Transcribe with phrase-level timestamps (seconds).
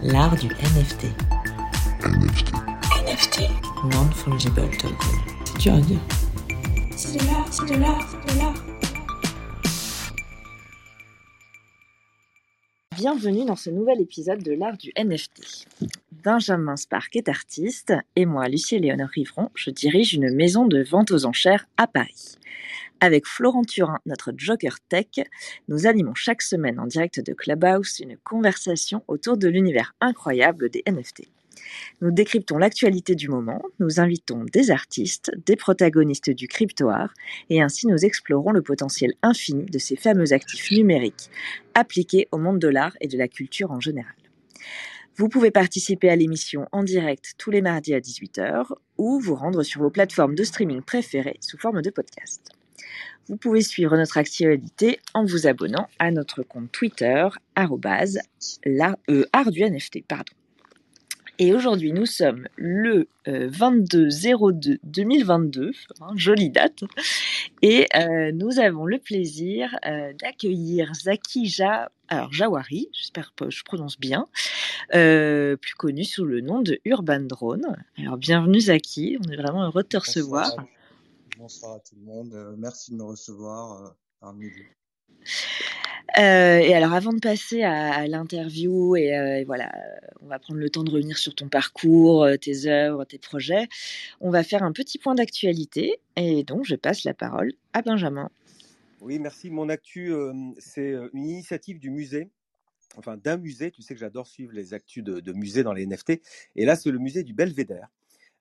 [0.00, 1.06] L'art du NFT.
[2.04, 2.52] NFT.
[3.04, 3.40] NFT.
[3.92, 4.96] Non-fungible token.
[5.44, 5.98] C'est dur à dire.
[6.94, 8.54] C'est de l'art, c'est de l'art, c'est de l'art.
[12.96, 15.66] Bienvenue dans ce nouvel épisode de l'art du NFT.
[16.22, 21.10] Benjamin Spark est artiste et moi, Lucie Léonore Rivron, je dirige une maison de vente
[21.10, 22.36] aux enchères à Paris.
[23.00, 25.06] Avec Florent Turin, notre Joker Tech,
[25.68, 30.82] nous animons chaque semaine en direct de Clubhouse une conversation autour de l'univers incroyable des
[30.84, 31.28] NFT.
[32.00, 37.14] Nous décryptons l'actualité du moment, nous invitons des artistes, des protagonistes du crypto art,
[37.50, 41.30] et ainsi nous explorons le potentiel infini de ces fameux actifs numériques
[41.74, 44.14] appliqués au monde de l'art et de la culture en général.
[45.16, 49.62] Vous pouvez participer à l'émission en direct tous les mardis à 18h ou vous rendre
[49.62, 52.57] sur vos plateformes de streaming préférées sous forme de podcast.
[53.28, 58.18] Vous pouvez suivre notre actualité en vous abonnant à notre compte Twitter, arrobase,
[58.64, 60.32] la, euh, art du NFT, pardon.
[61.40, 65.70] Et aujourd'hui, nous sommes le euh, 22-02-2022,
[66.00, 66.82] hein, jolie date,
[67.62, 73.62] et euh, nous avons le plaisir euh, d'accueillir Zaki ja, alors Jawari, j'espère que je
[73.62, 74.26] prononce bien,
[74.96, 77.76] euh, plus connu sous le nom de Urban Drone.
[77.98, 80.56] Alors bienvenue Zaki, on est vraiment heureux de te recevoir.
[81.38, 82.34] Bonsoir à tout le monde.
[82.34, 85.22] Euh, merci de me recevoir euh, parmi vous.
[86.18, 89.72] Euh, et alors, avant de passer à, à l'interview, et, euh, et voilà,
[90.20, 93.68] on va prendre le temps de revenir sur ton parcours, tes œuvres, tes projets.
[94.20, 98.30] On va faire un petit point d'actualité, et donc je passe la parole à Benjamin.
[99.00, 99.48] Oui, merci.
[99.48, 102.30] Mon actu, euh, c'est une initiative du musée,
[102.96, 103.70] enfin d'un musée.
[103.70, 106.20] Tu sais que j'adore suivre les actus de, de musées dans les NFT.
[106.56, 107.86] Et là, c'est le musée du Belvédère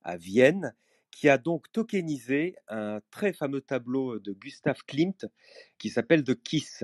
[0.04, 0.74] à Vienne
[1.18, 5.26] qui a donc tokenisé un très fameux tableau de Gustav Klimt
[5.80, 6.84] qui s'appelle The Kiss.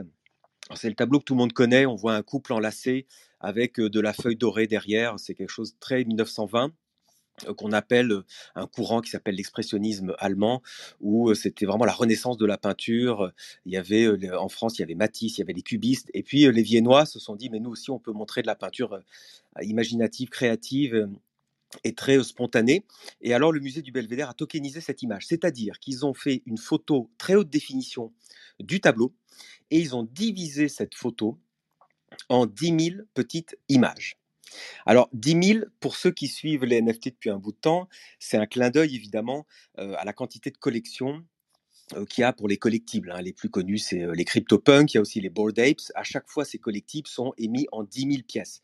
[0.74, 1.86] C'est le tableau que tout le monde connaît.
[1.86, 3.06] On voit un couple enlacé
[3.40, 5.20] avec euh, de la feuille dorée derrière.
[5.20, 6.74] C'est quelque chose de très 1920
[7.46, 10.64] euh, qu'on appelle euh, un courant qui s'appelle l'expressionnisme allemand,
[11.00, 13.32] où c'était vraiment la renaissance de la peinture.
[13.68, 16.24] Il y avait en France, il y avait Matisse, il y avait les cubistes, et
[16.24, 19.00] puis les Viennois se sont dit, mais nous aussi, on peut montrer de la peinture
[19.62, 21.08] imaginative, créative
[21.84, 22.86] et très spontanée.
[23.22, 26.58] Et alors, le musée du Belvédère a tokenisé cette image, c'est-à-dire qu'ils ont fait une
[26.58, 28.14] photo très haute définition
[28.60, 29.16] du tableau,
[29.72, 31.40] et ils ont divisé cette photo
[32.30, 34.18] en 10 000 petites images.
[34.86, 38.38] Alors, 10 000, pour ceux qui suivent les NFT depuis un bout de temps, c'est
[38.38, 39.48] un clin d'œil évidemment
[39.80, 41.26] euh, à la quantité de collections
[42.10, 43.12] qu'il y a pour les collectibles.
[43.12, 43.22] hein.
[43.22, 45.92] Les plus connus, c'est euh, les CryptoPunks, il y a aussi les Bored Apes.
[45.96, 48.62] À chaque fois, ces collectibles sont émis en 10 000 pièces.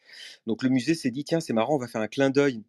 [0.48, 2.64] Donc, le musée s'est dit, tiens, c'est marrant, on va faire un clin d'œil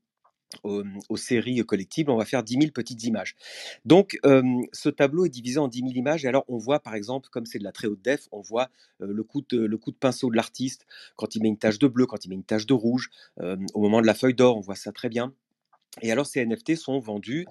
[0.65, 3.37] aux, séries collectibles, on va faire 10 000 petites images.
[3.85, 6.25] Donc, euh, ce tableau est divisé en 10 000 images.
[6.25, 8.69] Et alors, on voit, par exemple, comme c'est de la très haute def, on voit
[9.01, 12.25] euh, le, coup de, pinceau de l'artiste quand il met une tache de bleu, quand
[12.25, 13.11] il met une tache de rouge.
[13.41, 15.33] Euh, au moment de la feuille d'or, on voit ça très bien.
[16.03, 17.47] Et alors, ces NFT sont vendus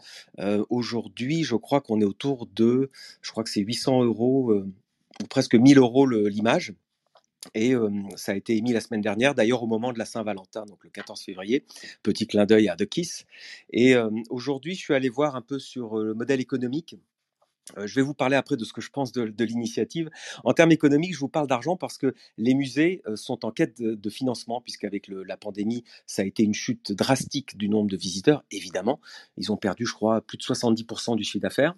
[0.69, 2.89] aujourd'hui, je crois qu'on est autour de,
[3.21, 6.73] je crois que c'est 800 euros ou presque 1000 euros l'image.
[7.55, 7.73] Et
[8.15, 10.89] ça a été émis la semaine dernière, d'ailleurs au moment de la Saint-Valentin, donc le
[10.89, 11.65] 14 février.
[12.03, 13.25] Petit clin d'œil à The Kiss.
[13.71, 13.95] Et
[14.29, 16.97] aujourd'hui, je suis allé voir un peu sur le modèle économique.
[17.77, 20.09] Je vais vous parler après de ce que je pense de, l'initiative.
[20.43, 23.95] En termes économiques, je vous parle d'argent parce que les musées sont en quête de,
[23.95, 28.43] de financement, puisqu'avec la pandémie, ça a été une chute drastique du nombre de visiteurs,
[28.51, 28.99] évidemment.
[29.37, 31.75] Ils ont perdu, je crois, plus de 70% du chiffre d'affaires.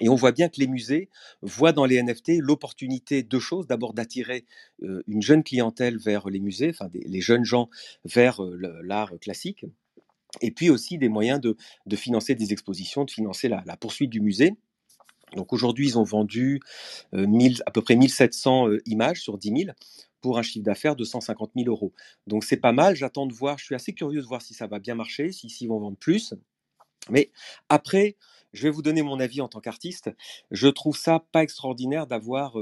[0.00, 1.08] Et on voit bien que les musées
[1.40, 3.66] voient dans les NFT l'opportunité de choses.
[3.66, 4.44] D'abord d'attirer
[4.82, 7.70] euh, une jeune clientèle vers les musées, enfin les jeunes gens
[8.04, 9.66] vers euh, l'art classique.
[10.40, 11.56] Et puis aussi des moyens de,
[11.96, 14.54] financer des expositions, de financer la, poursuite du musée.
[15.34, 16.60] Donc aujourd'hui, ils ont vendu
[17.14, 19.70] euh, 1000 à peu près 1700 euh, images sur 10 000
[20.20, 21.92] pour un chiffre d'affaires de 150 000 euros.
[22.26, 22.94] Donc c'est pas mal.
[22.96, 23.58] J'attends de voir.
[23.58, 25.96] Je suis assez curieux de voir si ça va bien marcher, si s'ils vont vendre
[25.96, 26.34] plus.
[27.10, 27.30] Mais
[27.68, 28.16] après,
[28.54, 30.10] je vais vous donner mon avis en tant qu'artiste.
[30.50, 32.56] Je trouve ça pas extraordinaire d'avoir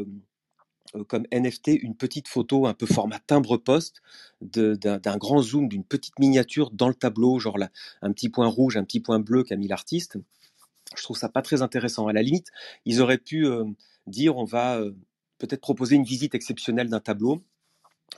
[1.07, 4.03] comme NFT une petite photo un peu format timbre-poste
[4.41, 7.59] de- d'un grand zoom, d'une petite miniature dans le tableau, genre
[8.03, 10.19] un petit point rouge, un petit point bleu qu'a mis l'artiste.
[10.97, 12.09] Je trouve ça pas très intéressant.
[12.09, 12.49] À la limite,
[12.85, 13.47] ils auraient pu
[14.07, 14.83] dire on va
[15.39, 17.43] peut-être proposer une visite exceptionnelle d'un tableau.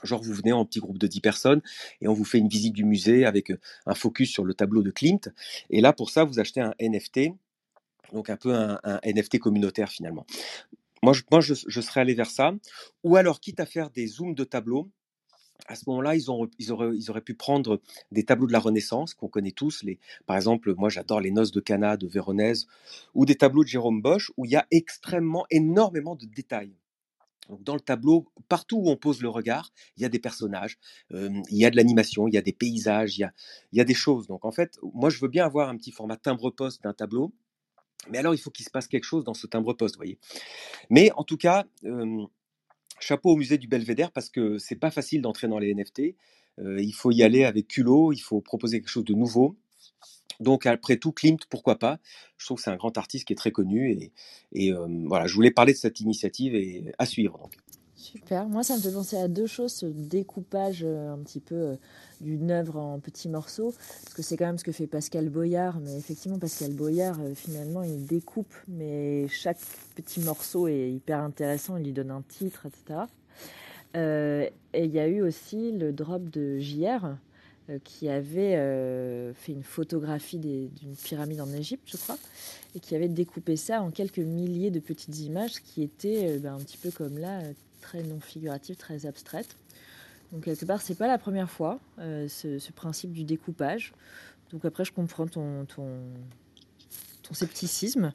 [0.03, 1.61] Genre, vous venez en petit groupe de 10 personnes
[2.01, 3.53] et on vous fait une visite du musée avec
[3.85, 5.29] un focus sur le tableau de Klimt.
[5.69, 7.31] Et là, pour ça, vous achetez un NFT,
[8.13, 10.25] donc un peu un, NFT communautaire finalement.
[11.03, 12.53] Moi, je, moi je, serais allé vers ça.
[13.03, 14.89] Ou alors, quitte à faire des zooms de tableaux,
[15.67, 16.25] à ce moment-là, ils,
[16.59, 17.81] ils, auraient, ils auraient pu prendre
[18.11, 19.83] des tableaux de la Renaissance qu'on connaît tous.
[19.83, 22.67] Les, par exemple, moi, j'adore les Noces de Cana de Véronèse
[23.13, 26.75] ou des tableaux de Jérôme Bosch où il y a extrêmement, énormément de détails.
[27.49, 30.77] Donc, dans le tableau, partout où on pose le regard, il y a des personnages,
[31.13, 33.33] euh, il y a de l'animation, il y a des paysages, il y a,
[33.71, 34.27] il y a des choses.
[34.27, 37.33] Donc en fait, moi je veux bien avoir un petit format timbre-poste d'un tableau,
[38.09, 40.17] mais alors il faut qu'il se passe quelque chose dans ce timbre-poste, vous voyez.
[40.89, 41.65] Mais en tout cas,
[42.99, 46.15] chapeau au musée du Belvédère parce que c'est pas facile d'entrer dans les NFT.
[46.57, 49.57] Il faut y aller avec culot, il faut proposer quelque chose de nouveau.
[50.39, 51.99] Donc après tout, Klimt, pourquoi pas?
[52.37, 54.11] Je trouve que c'est un grand artiste qui est très connu
[54.51, 54.71] et,
[55.05, 57.37] voilà, je voulais parler de cette initiative et à suivre.
[57.37, 57.53] Donc.
[57.95, 58.45] Super.
[58.47, 61.75] Moi, ça me fait penser à deux choses, ce découpage euh, un petit peu euh,
[62.19, 65.79] d'une œuvre en petits morceaux, parce que c'est quand même ce que fait Pascal Boyard,
[65.79, 69.59] mais effectivement, Pascal Boyard, euh, finalement, il découpe, mais chaque
[69.95, 72.99] petit morceau est hyper intéressant, il lui donne un titre, etc.
[74.73, 77.15] Et il y a eu aussi le drop de JR,
[77.85, 78.57] qui avait
[79.35, 82.17] fait une photographie d'une pyramide en Égypte, je crois,
[82.75, 86.59] et qui avait découpé ça en quelques milliers de petites images qui étaient ben, un
[86.59, 87.39] petit peu comme là,
[87.85, 89.55] très non figuratives, très abstraites.
[90.31, 93.93] Donc quelque part, c'est pas la première fois euh, ce, ce principe du découpage.
[94.51, 95.99] Donc après, je comprends ton, ton,
[97.21, 98.11] ton scepticisme.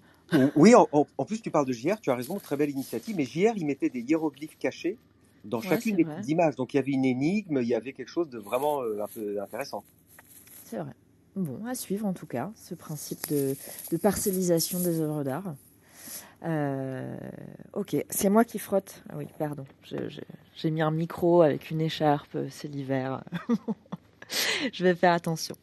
[0.54, 3.52] Oui, en, plus tu parles de JR, tu as raison, très belle initiative, mais JR,
[3.56, 4.96] il mettait des hiéroglyphes cachés
[5.44, 6.54] dans Ouais, chacune des petites images.
[6.54, 9.08] Donc il y avait une énigme, il y avait quelque chose de vraiment euh, un
[9.08, 9.82] peu intéressant.
[10.66, 10.92] C'est vrai.
[11.34, 13.56] Bon, à suivre en tout cas, ce principe de,
[13.90, 15.54] de parcellisation des œuvres d'art.
[16.44, 17.16] Euh,
[17.74, 19.02] ok, c'est moi qui frotte.
[19.10, 19.64] Ah oui, pardon.
[20.56, 23.22] J'ai mis un micro avec une écharpe, c'est l'hiver.
[24.72, 25.54] je vais faire attention.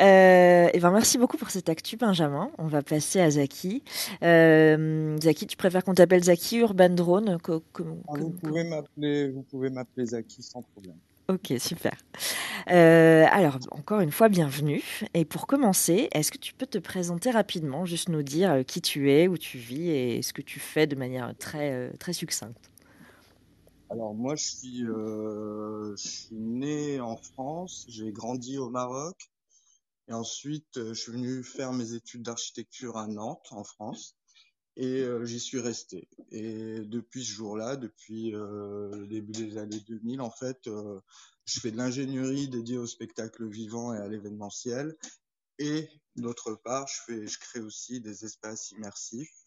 [0.00, 2.50] Euh, et ben merci beaucoup pour cette actu, Benjamin.
[2.58, 3.82] On va passer à Zaki.
[4.22, 7.60] Euh, Zaki, tu préfères qu'on t'appelle Zaki Urban Drone com-
[8.30, 10.96] pouvez m'appeler, vous pouvez m'appeler Zaki sans problème.
[11.26, 11.96] Ok, super.
[12.68, 14.82] Euh, alors, encore une fois, bienvenue.
[15.14, 18.82] Et pour commencer, est-ce que tu peux te présenter rapidement, juste nous dire euh, qui
[18.82, 22.12] tu es, où tu vis et ce que tu fais de manière très, euh, très
[22.12, 22.70] succincte?
[23.88, 29.16] Alors moi, je suis, euh, je suis né en France, j'ai grandi au Maroc,
[30.08, 34.14] et ensuite je suis venu faire mes études d'architecture à Nantes, en France,
[34.76, 36.08] et euh, j'y suis resté.
[36.30, 41.00] Et depuis ce jour-là, depuis euh, le début des années 2000, en fait, euh,
[41.46, 44.96] je fais de l'ingénierie dédiée au spectacle vivant et à l'événementiel,
[45.58, 49.44] et d'autre part, je fais, je crée aussi des espaces immersifs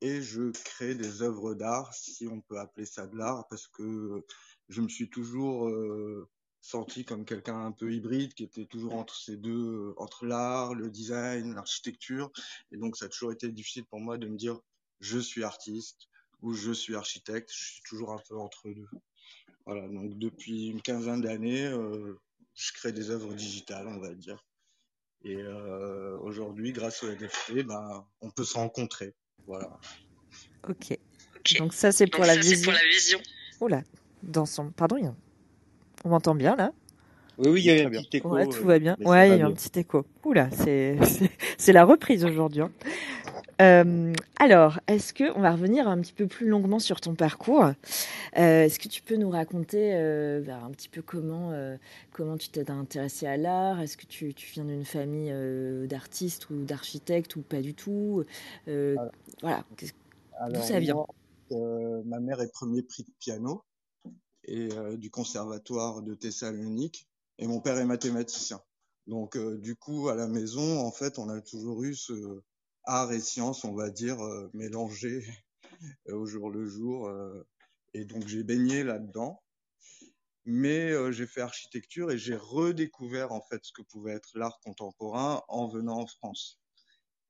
[0.00, 4.24] et je crée des œuvres d'art, si on peut appeler ça de l'art, parce que
[4.68, 6.28] je me suis toujours euh,
[6.60, 9.50] senti comme quelqu'un un peu hybride, qui était toujours entre ces deux,
[9.90, 12.30] euh, entre l'art, le design, l'architecture,
[12.72, 14.58] et donc ça a toujours été difficile pour moi de me dire
[15.00, 16.08] je suis artiste
[16.42, 18.88] ou je suis architecte, je suis toujours un peu entre deux.
[19.66, 22.18] Voilà, donc depuis une quinzaine d'années, euh,
[22.54, 24.44] je crée des œuvres digitales, on va dire.
[25.22, 29.14] Et euh, aujourd'hui, grâce au NFT, ben, on peut se rencontrer.
[29.46, 29.78] Voilà.
[30.68, 30.98] Ok.
[31.58, 32.64] Donc ça, c'est pour, la ça, c'est vision.
[32.64, 33.20] pour la vision.
[33.60, 33.82] Oula,
[34.22, 34.70] dans son...
[34.70, 35.14] Pardon, il y a-
[36.04, 36.72] on m'entend bien là?
[37.38, 38.30] Oui, oui, il y a eu un petit écho.
[38.30, 38.96] Ouais, tout euh, va bien.
[39.04, 40.04] Ouais, il y a eu un petit écho.
[40.24, 40.50] Oula,
[41.58, 42.62] c'est la reprise aujourd'hui.
[42.62, 42.70] hein.
[43.62, 47.64] Euh, alors, est-ce que on va revenir un petit peu plus longuement sur ton parcours
[48.38, 51.76] Euh, Est-ce que tu peux nous raconter euh, ben, un petit peu comment euh,
[52.12, 53.80] comment tu t'es intéressé à l'art?
[53.80, 58.24] Est-ce que tu, tu viens d'une famille euh, d'artistes ou d'architectes ou pas du tout?
[58.68, 59.12] Euh, Alors-
[59.42, 59.64] Voilà.
[60.40, 60.94] Alors, ça vient?
[60.94, 61.06] moi,
[61.52, 63.62] euh, ma mère est premier prix de piano
[64.44, 67.08] et euh, du conservatoire de Thessalonique
[67.38, 68.62] et mon père est mathématicien.
[69.06, 72.42] Donc euh, du coup à la maison en fait on a toujours eu ce
[72.84, 75.24] art et science on va dire euh, mélangés
[76.08, 77.10] au jour le jour
[77.94, 79.42] et donc j'ai baigné là-dedans.
[80.46, 84.58] Mais euh, j'ai fait architecture et j'ai redécouvert en fait ce que pouvait être l'art
[84.64, 86.58] contemporain en venant en France.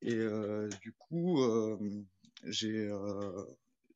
[0.01, 1.77] Et euh, du coup euh,
[2.45, 2.89] j'ai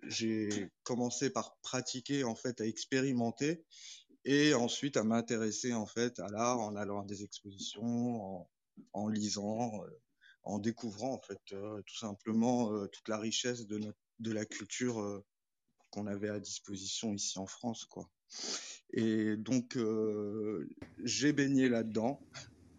[0.08, 3.64] j'ai commencé par pratiquer en fait à expérimenter
[4.24, 8.50] et ensuite à m'intéresser en fait à l'art en allant à des expositions, en,
[8.94, 9.90] en lisant, euh,
[10.44, 14.46] en découvrant en fait euh, tout simplement euh, toute la richesse de notre de la
[14.46, 15.24] culture
[15.90, 18.10] qu'on avait à disposition ici en France quoi.
[18.94, 19.78] Et donc
[21.04, 22.22] j'ai baigné là-dedans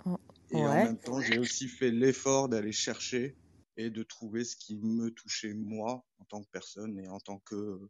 [0.06, 0.16] Oh,
[0.50, 3.36] et en même temps j'ai aussi fait l'effort d'aller chercher
[3.76, 7.38] et de trouver ce qui me touchait moi en tant que personne et en tant
[7.40, 7.80] que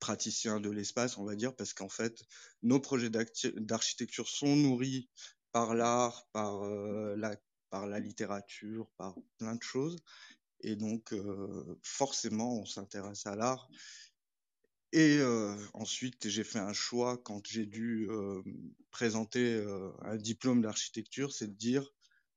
[0.00, 2.22] praticien de l'espace, on va dire, parce qu'en fait,
[2.62, 5.08] nos projets d'architecture sont nourris
[5.52, 7.36] par l'art, par euh, la
[7.68, 9.96] par la littérature, par plein de choses,
[10.60, 13.68] et donc euh, forcément, on s'intéresse à l'art.
[14.92, 18.08] Et euh, ensuite, j'ai fait un choix quand j'ai dû
[18.90, 19.64] présenter
[20.02, 21.92] un diplôme d'architecture, c'est de dire,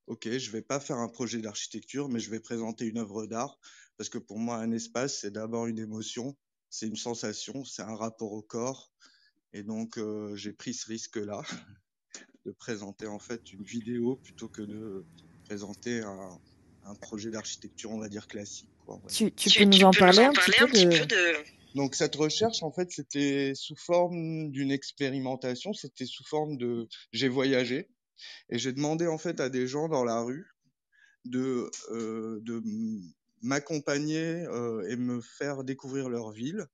[0.08, 3.60] ok, je vais pas faire un projet d'architecture, mais je vais présenter une œuvre d'art,
[3.98, 6.36] parce que pour moi, un espace, c'est d'abord une émotion,
[6.70, 8.92] c'est une sensation, c'est un rapport au corps.
[9.54, 11.44] Et donc, euh, j'ai pris ce risque-là
[12.46, 15.06] de présenter en fait une vidéo plutôt que de
[15.46, 16.42] présenter un,
[16.86, 18.70] un projet d'architecture, on va dire classique.
[18.86, 19.12] Quoi, ouais.
[19.12, 21.06] Tu, tu, peux nous en parler un petit peu de...
[21.06, 21.54] de...
[21.76, 27.30] Donc cette recherche, en fait, c'était sous forme d'une expérimentation, c'était sous forme de j'ai
[27.30, 27.90] voyagé
[28.50, 30.48] et j'ai demandé en fait à des gens dans la rue
[31.26, 32.42] de euh,
[33.42, 36.66] m'accompagner euh, et me faire découvrir leur ville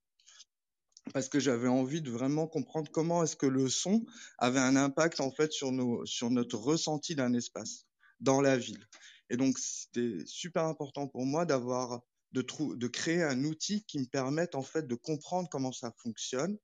[1.14, 4.06] parce que j'avais envie de vraiment comprendre comment est-ce que le son
[4.38, 7.86] avait un impact en fait sur notre ressenti d'un espace
[8.20, 8.86] dans la ville.
[9.30, 14.56] Et donc c'était super important pour moi d'avoir de, créer un outil qui me permette
[14.56, 16.58] en fait de comprendre comment ça fonctionne.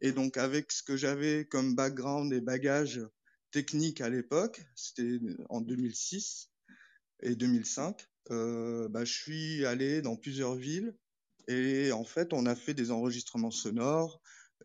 [0.00, 3.00] Et donc avec ce que j'avais comme background et bagage
[3.54, 6.50] technique à l'époque, c'était en 2006
[7.22, 10.96] et 2005, euh, bah, je suis allé dans plusieurs villes
[11.46, 14.20] et en fait on a fait des enregistrements sonores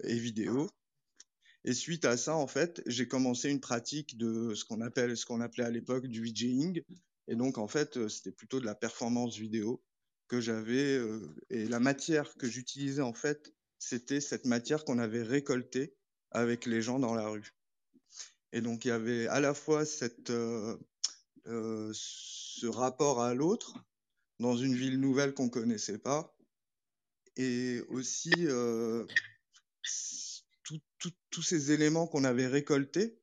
[0.06, 0.72] et vidéo.
[1.66, 5.28] Et suite à ça, en fait, j'ai commencé une pratique de ce qu'on appelle, ce
[5.28, 6.82] qu'on appelait à l'époque du VJing.
[7.28, 9.84] Et donc, en fait, c'était plutôt de la performance vidéo
[10.30, 15.22] que j'avais euh, et la matière que j'utilisais en fait, c'était cette matière qu'on avait
[15.22, 15.94] récoltée
[16.32, 17.54] avec les gens dans la rue.
[18.52, 20.78] Et donc il y avait à la fois cette euh,
[21.48, 23.74] euh, ce rapport à l'autre
[24.40, 26.36] dans une ville nouvelle qu'on connaissait pas
[27.38, 29.06] et aussi euh,
[31.30, 33.20] tous ces éléments qu'on avait récoltés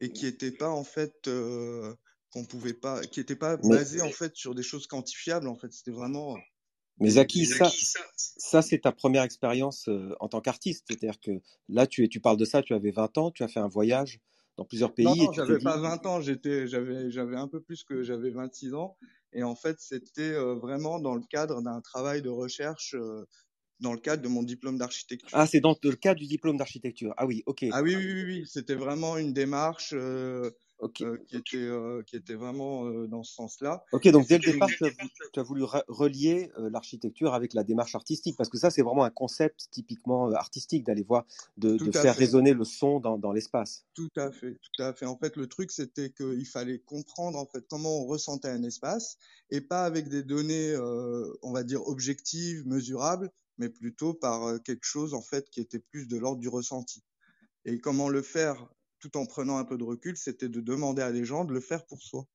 [0.00, 1.94] et qui n'étaient pas en fait euh,
[2.30, 5.48] qu'on pouvait pas, qui pas basé en fait sur des choses quantifiables.
[5.48, 6.36] En fait, c'était vraiment.
[7.00, 7.70] Mais Zaki, ça,
[8.16, 10.86] ça c'est ta première expérience euh, en tant qu'artiste.
[10.88, 11.30] C'est-à-dire que
[11.68, 14.20] là, tu, tu parles de ça, tu avais 20 ans, tu as fait un voyage
[14.58, 15.06] dans plusieurs pays.
[15.06, 18.74] Non, non j'avais pas 20 ans, j'étais, j'avais, j'avais un peu plus que j'avais 26
[18.74, 18.96] ans.
[19.32, 23.24] Et en fait, c'était euh, vraiment dans le cadre d'un travail de recherche euh,
[23.80, 25.38] dans le cadre de mon diplôme d'architecture.
[25.38, 27.14] Ah, c'est dans le cadre du diplôme d'architecture.
[27.16, 27.64] Ah oui, ok.
[27.70, 28.46] Ah oui, oui, oui, oui.
[28.46, 31.04] c'était vraiment une démarche euh, okay.
[31.04, 33.84] euh, qui, était, euh, qui était vraiment euh, dans ce sens-là.
[33.92, 34.90] Ok, donc dès le départ, tu as,
[35.32, 39.10] tu as voulu relier l'architecture avec la démarche artistique, parce que ça, c'est vraiment un
[39.10, 42.20] concept typiquement artistique d'aller voir, de, de faire fait.
[42.20, 43.84] résonner le son dans, dans l'espace.
[43.94, 45.06] Tout à fait, tout à fait.
[45.06, 49.18] En fait, le truc, c'était qu'il fallait comprendre en fait comment on ressentait un espace,
[49.50, 50.76] et pas avec des données,
[51.42, 56.06] on va dire objectives, mesurables, mais plutôt par quelque chose en fait qui était plus
[56.06, 57.02] de l'ordre du ressenti.
[57.64, 58.68] Et comment le faire
[59.00, 61.60] tout en prenant un peu de recul, c'était de demander à des gens de le
[61.60, 62.26] faire pour soi.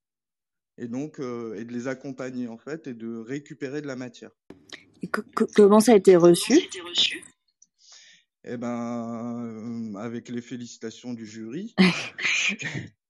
[0.77, 4.32] Et donc, euh, et de les accompagner en fait, et de récupérer de la matière.
[5.01, 6.53] Et comment ça a été reçu?
[8.46, 11.74] Eh ben, euh, avec les félicitations du jury.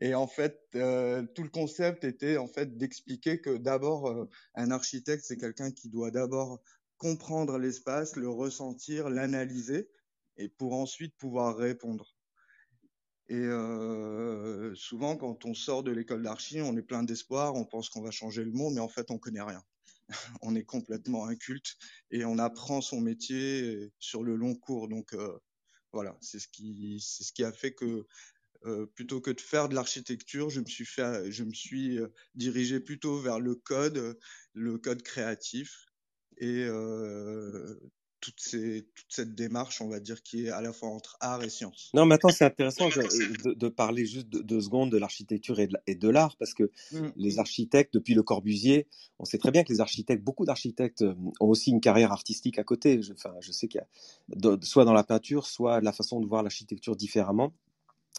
[0.00, 4.70] et en fait, euh, tout le concept était en fait d'expliquer que d'abord, euh, un
[4.70, 6.60] architecte, c'est quelqu'un qui doit d'abord
[6.98, 9.88] comprendre l'espace, le ressentir, l'analyser,
[10.36, 12.14] et pour ensuite pouvoir répondre.
[13.28, 17.88] Et euh, souvent, quand on sort de l'école d'archi, on est plein d'espoir, on pense
[17.88, 19.62] qu'on va changer le monde, mais en fait, on connaît rien.
[20.42, 21.76] on est complètement inculte
[22.10, 24.88] et on apprend son métier sur le long cours.
[24.88, 25.38] Donc euh,
[25.92, 28.06] voilà, c'est ce qui, c'est ce qui a fait que
[28.64, 31.98] euh, plutôt que de faire de l'architecture, je me suis fait, je me suis
[32.34, 34.18] dirigé plutôt vers le code,
[34.52, 35.86] le code créatif
[36.38, 37.78] et euh,
[38.22, 41.42] toute, ces, toute cette démarche, on va dire, qui est à la fois entre art
[41.42, 41.90] et science.
[41.92, 46.36] Non, maintenant c'est intéressant de, parler juste de, deux secondes de l'architecture et de l'art,
[46.38, 47.08] parce que mmh.
[47.16, 48.86] les architectes, depuis Le Corbusier,
[49.18, 51.04] on sait très bien que les architectes, beaucoup d'architectes
[51.40, 53.02] ont aussi une carrière artistique à côté.
[53.02, 56.26] Je, enfin, je sais qu'il y a soit dans la peinture, soit la façon de
[56.26, 57.52] voir l'architecture différemment.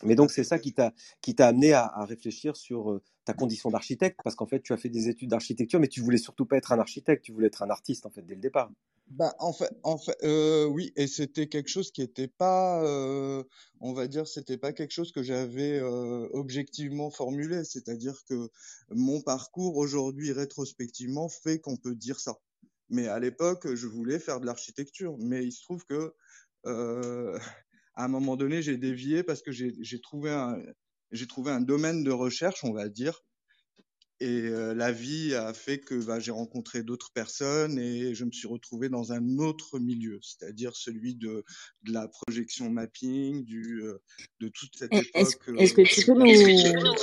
[0.01, 3.69] Mais donc c'est ça qui t'a qui t'a amené à, réfléchir sur euh, ta condition
[3.69, 6.57] d'architecte parce qu'en fait tu as fait des études d'architecture mais tu voulais surtout pas
[6.57, 8.71] être un architecte, tu voulais être un artiste en fait dès le départ.
[9.07, 13.43] Bah en fait euh, oui et c'était quelque chose qui était pas euh,
[13.81, 18.49] on va dire c'était pas quelque chose que j'avais objectivement formulé, c'est-à-dire que
[18.89, 22.39] mon parcours aujourd'hui rétrospectivement fait qu'on peut dire ça.
[22.89, 26.13] Mais à l'époque, je voulais faire de l'architecture, mais il se trouve que
[27.95, 30.57] à un moment donné, j'ai dévié parce que j'ai trouvé un
[31.11, 33.21] j'ai trouvé un domaine de recherche, on va dire,
[34.19, 38.31] et euh, la vie a fait que bah, j'ai rencontré d'autres personnes et je me
[38.31, 41.43] suis retrouvé dans un autre milieu, c'est-à-dire celui de,
[41.83, 44.01] de, la projection mapping, du, euh,
[44.39, 45.11] de toute cette époque.
[45.13, 46.93] Est-ce est que tu peux nous,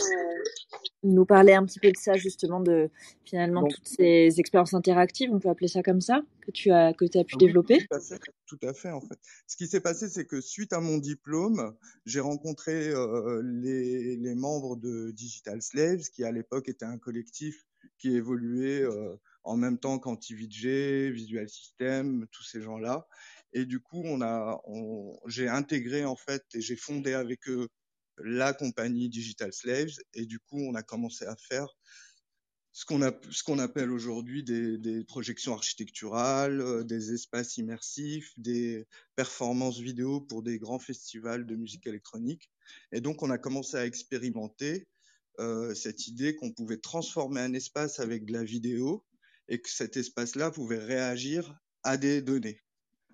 [1.03, 2.91] nous parler un petit peu de ça justement de
[3.25, 6.93] finalement Donc, toutes ces expériences interactives, on peut appeler ça comme ça, que tu as
[6.93, 9.19] que tu as pu oui, développer tout à, fait, tout à fait en fait.
[9.47, 14.35] Ce qui s'est passé, c'est que suite à mon diplôme, j'ai rencontré euh, les, les
[14.35, 17.67] membres de Digital Slaves, qui à l'époque était un collectif
[17.99, 23.07] qui évoluait euh, en même temps qu'AntiVJ, Visual System, tous ces gens-là.
[23.53, 27.69] Et du coup, on a, on, j'ai intégré en fait et j'ai fondé avec eux
[28.25, 29.97] la compagnie Digital Slaves.
[30.15, 31.69] Et du coup, on a commencé à faire
[32.73, 32.85] ce
[33.43, 38.87] qu'on appelle aujourd'hui des, des, projections architecturales, euh, des espaces immersifs, des
[39.17, 42.51] performances vidéo pour des grands festivals de musique électronique.
[42.93, 44.87] Et donc, on a commencé à expérimenter
[45.41, 49.05] euh, cette idée qu'on pouvait transformer un espace avec de la vidéo
[49.49, 52.61] et que cet espace-là pouvait réagir à des données.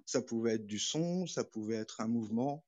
[0.05, 2.65] Ça pouvait être du son, ça pouvait être un mouvement,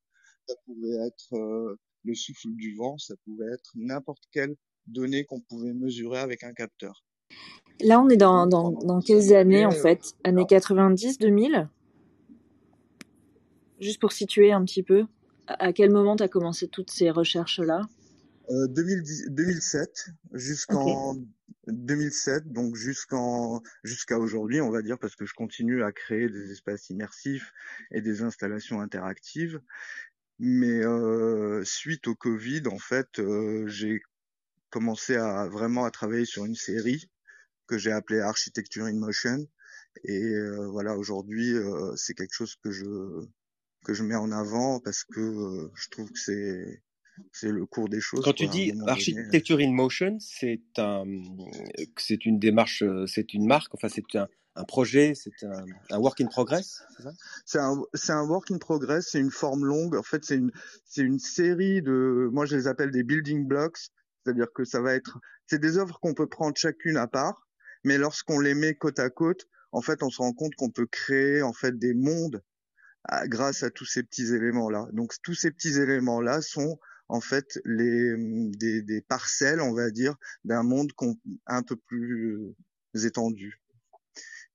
[0.46, 5.40] ça pouvait être euh, le souffle du vent, ça pouvait être n'importe quelle données qu'on
[5.40, 7.04] pouvait mesurer avec un capteur.
[7.80, 10.14] Là, on est dans, dans, dans quelles années en fait?
[10.24, 11.68] Années 90, 2000
[13.80, 15.06] Juste pour situer un petit peu,
[15.46, 17.88] à quel moment tu as commencé toutes ces recherches-là?
[18.50, 21.20] Euh, 2007 jusqu'en okay.
[21.66, 26.50] 2007, donc jusqu'en jusqu'à aujourd'hui, on va dire, parce que je continue à créer des
[26.50, 27.52] espaces immersifs
[27.90, 29.60] et des installations interactives.
[30.40, 34.00] Mais euh, suite au Covid, en fait, euh, j'ai
[34.70, 37.10] commencé à vraiment à travailler sur une série
[37.66, 39.46] que j'ai appelée Architecture in Motion.
[40.04, 41.54] Et euh, voilà, aujourd'hui,
[41.96, 42.84] c'est quelque chose que je
[43.84, 46.82] que je mets en avant parce que je trouve que c'est
[47.32, 48.24] c'est le cours des choses.
[48.24, 51.04] Quand tu dis Architecture in Motion, c'est un
[51.96, 56.20] c'est une démarche, c'est une marque, enfin c'est un un projet, c'est un, un, work
[56.20, 56.82] in progress,
[57.46, 59.94] c'est un, c'est un work in progress, c'est une forme longue.
[59.94, 60.50] En fait, c'est une,
[60.84, 64.94] c'est une série de, moi je les appelle des building blocks, c'est-à-dire que ça va
[64.94, 67.46] être, c'est des œuvres qu'on peut prendre chacune à part,
[67.84, 70.86] mais lorsqu'on les met côte à côte, en fait, on se rend compte qu'on peut
[70.86, 72.42] créer en fait des mondes
[73.04, 74.88] à, grâce à tous ces petits éléments-là.
[74.92, 78.14] Donc tous ces petits éléments-là sont en fait les
[78.50, 80.92] des, des parcelles, on va dire, d'un monde
[81.46, 82.54] un peu plus
[82.94, 83.60] étendu.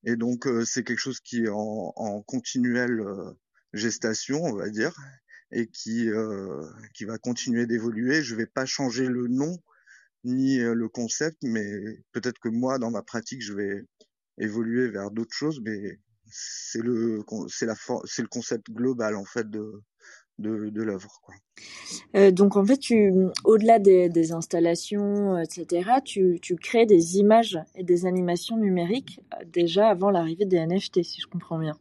[0.05, 3.31] Et donc euh, c'est quelque chose qui est en, en continuelle euh,
[3.73, 4.93] gestation, on va dire,
[5.51, 6.61] et qui euh,
[6.93, 8.21] qui va continuer d'évoluer.
[8.21, 9.57] Je vais pas changer le nom
[10.25, 13.83] ni le concept, mais peut-être que moi dans ma pratique je vais
[14.37, 15.99] évoluer vers d'autres choses, mais
[16.31, 19.81] c'est le c'est la c'est le concept global en fait de
[20.39, 21.21] de, de l'œuvre.
[22.15, 23.11] Euh, donc en fait, tu,
[23.43, 29.89] au-delà des, des, installations, etc., tu, tu, crées des images et des animations numériques déjà
[29.89, 31.77] avant l'arrivée des NFT, si je comprends bien.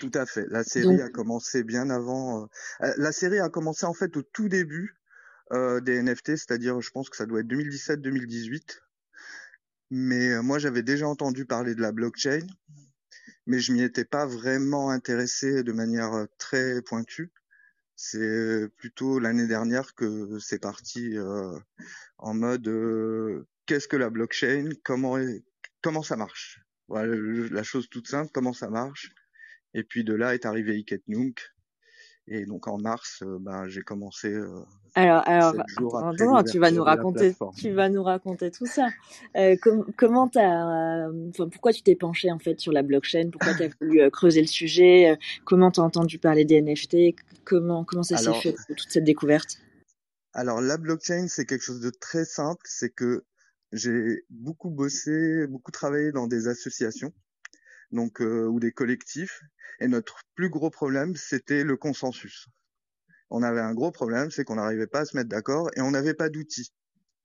[0.00, 0.46] Tout à fait.
[0.48, 1.00] La série donc...
[1.00, 2.48] a commencé bien avant.
[2.82, 4.96] Euh, la série a commencé en fait au tout début
[5.52, 8.80] euh, des NFT, c'est-à-dire, je pense que ça doit être 2017-2018.
[9.90, 12.46] Mais euh, moi, j'avais déjà entendu parler de la blockchain,
[13.46, 17.32] mais je m'y étais pas vraiment intéressé de manière très pointue.
[18.00, 21.58] C'est plutôt l'année dernière que c'est parti euh,
[22.18, 25.16] en mode euh, qu'est-ce que la blockchain, comment
[25.82, 26.60] comment ça marche?
[26.86, 27.16] Voilà
[27.50, 29.10] la chose toute simple, comment ça marche?
[29.74, 31.40] Et puis de là est arrivé Iket Nunk.
[32.30, 34.34] Et donc en mars, euh, ben, j'ai commencé.
[34.94, 35.54] alors, alors,
[35.96, 38.88] attends, tu vas nous raconter, tu vas nous raconter tout ça.
[39.36, 43.30] Euh, com comment t'as, enfin, pourquoi tu t'es penché en fait sur la blockchain?
[43.32, 45.18] Pourquoi tu as voulu creuser le sujet?
[45.44, 49.58] Comment t'as entendu parler des NFT Comment comment ça s'est fait toute cette découverte?
[50.34, 52.60] Alors la blockchain, c'est quelque chose de très simple.
[52.64, 53.24] C'est que
[53.72, 57.12] j'ai beaucoup bossé, beaucoup travaillé dans des associations,
[57.90, 59.42] donc euh, ou des collectifs.
[59.80, 62.48] Et notre plus gros problème, c'était le consensus.
[63.30, 65.90] On avait un gros problème, c'est qu'on n'arrivait pas à se mettre d'accord et on
[65.90, 66.72] n'avait pas d'outils.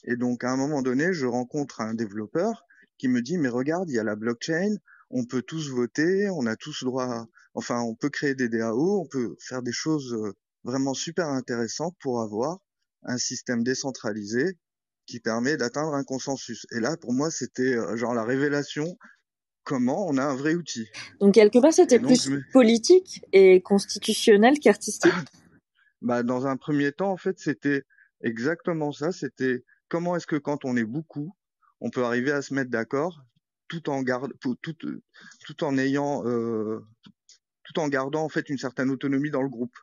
[0.04, 2.66] Et donc à un moment donné, je rencontre un développeur
[2.98, 4.76] qui me dit mais regarde, il y a la blockchain,
[5.10, 9.08] on peut tous voter, on a tous droit, enfin on peut créer des DAO, on
[9.08, 10.16] peut faire des choses
[10.64, 12.60] vraiment super intéressantes pour avoir
[13.04, 14.58] un système décentralisé
[15.06, 16.66] qui permet d'atteindre un consensus.
[16.72, 18.98] Et là, pour moi, c'était genre la révélation
[19.64, 20.88] comment on a un vrai outil.
[21.20, 25.12] Donc quelque part, c'était plus politique et constitutionnel qu'artistique.
[26.02, 27.84] bah, dans un premier temps, en fait, c'était
[28.22, 29.12] exactement ça.
[29.12, 31.36] C'était comment est-ce que quand on est beaucoup,
[31.82, 33.22] on peut arriver à se mettre d'accord
[33.68, 36.80] tout en garde, tout, tout en ayant, euh,
[37.64, 39.76] tout en gardant en fait une certaine autonomie dans le groupe.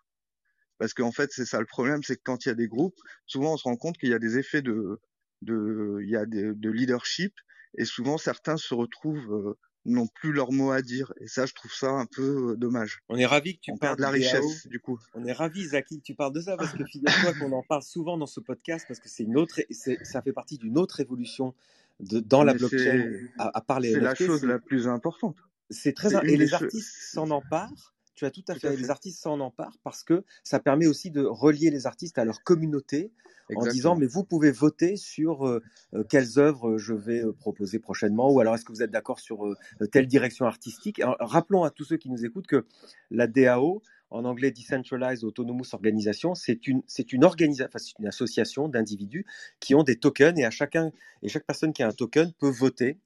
[0.79, 2.97] Parce qu'en fait, c'est ça le problème, c'est que quand il y a des groupes,
[3.27, 5.01] souvent on se rend compte qu'il y a des effets de,
[5.43, 7.35] de, il y a de, de leadership,
[7.77, 11.13] et souvent certains se retrouvent euh, n'ont plus leur mot à dire.
[11.21, 13.01] Et ça, je trouve ça un peu dommage.
[13.09, 14.99] On est ravi que tu on parles de la richesse, du coup.
[15.15, 17.83] On est ravi, Zaki, que tu parles de ça parce que figure-toi qu'on en parle
[17.83, 19.61] souvent dans ce podcast parce que c'est une autre,
[20.03, 21.55] ça fait partie d'une autre évolution
[22.01, 25.37] de, dans la blockchain à, à part les C'est la chose la plus importante.
[25.71, 27.95] C'est très et les artistes s'en emparent.
[28.21, 28.69] Tu as tout à Tout fait.
[28.69, 32.25] à Les artistes s'en emparent parce que ça permet aussi de relier les artistes à
[32.25, 33.13] leur communauté
[33.57, 35.63] en disant mais vous pouvez voter sur euh,
[35.95, 39.21] euh, quelles œuvres je vais euh, proposer prochainement ou alors est-ce que vous êtes d'accord
[39.21, 39.57] sur euh,
[39.91, 41.01] telle direction artistique?
[41.01, 42.67] Alors, rappelons à tous ceux qui nous écoutent que
[43.11, 48.07] la DAO, en anglais Decentralized Autonomous Organization, c'est une, c'est une, organisa- enfin, c'est une
[48.07, 49.25] association d'individus
[49.61, 50.91] qui ont des tokens et à chacun
[51.23, 52.99] et chaque personne qui a un token peut voter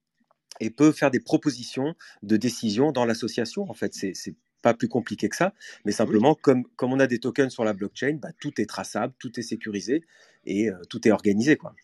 [0.60, 3.68] et peut faire des propositions de décision dans l'association.
[3.70, 5.52] En fait, c'est c'est pas plus compliqué que ça,
[5.84, 9.12] mais simplement comme comme on a des tokens sur la blockchain, bah, tout est traçable,
[9.18, 10.02] tout est sécurisé
[10.46, 11.74] et euh, tout est organisé quoi.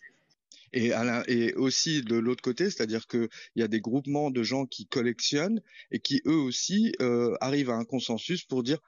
[0.73, 0.93] Et,
[1.57, 5.99] aussi de l'autre côté, c'est-à-dire qu'il y a des groupements de gens qui collectionnent et
[5.99, 8.79] qui eux aussi euh, arrivent à un consensus pour dire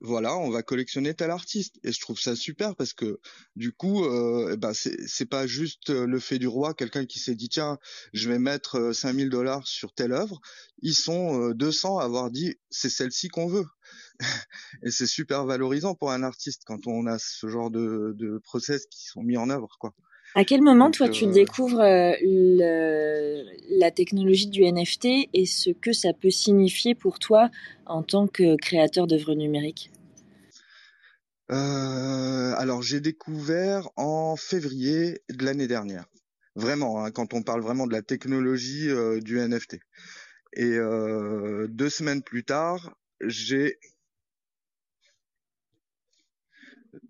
[0.00, 1.78] voilà, on va collectionner tel artiste.
[1.82, 3.20] Et je trouve ça super parce que
[3.56, 7.34] du coup, euh, ben c'est pas juste euh, le fait du roi, quelqu'un qui s'est
[7.34, 7.78] dit tiens,
[8.12, 10.40] je vais mettre euh, 5000 dollars sur telle œuvre.
[10.82, 13.66] Ils sont euh, 200 à avoir dit c'est celle-ci qu'on veut.
[14.82, 18.86] et c'est super valorisant pour un artiste quand on a ce genre de, de process
[18.86, 19.94] qui sont mis en œuvre, quoi.
[20.34, 23.44] À quel moment, Donc, toi, tu euh, découvres euh, le-
[23.78, 27.50] la technologie du NFT et ce que ça peut signifier pour toi
[27.86, 29.90] en tant que créateur d'œuvres numériques?
[31.50, 36.04] Euh, alors j'ai découvert en février de l'année dernière.
[36.56, 39.80] Vraiment, hein, quand on parle vraiment de la technologie euh, du NFT.
[40.54, 43.78] Et euh, deux semaines plus tard, j'ai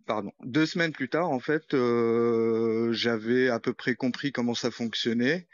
[0.08, 4.70] pardon, deux semaines plus tard, en fait, euh, j'avais à peu près compris comment ça
[4.70, 5.46] fonctionnait.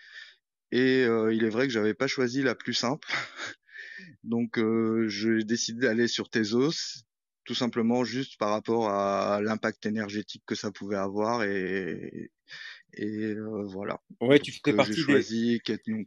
[0.70, 3.08] Et euh, il est vrai que j'avais pas choisi la plus simple.
[4.22, 7.02] Donc euh, j'ai décidé d'aller sur Tezos,
[7.44, 12.30] tout simplement juste par rapport à l'impact énergétique que ça pouvait avoir et
[12.96, 14.00] et voilà.
[14.20, 16.06] Ouais, tu fais j'ai partie des.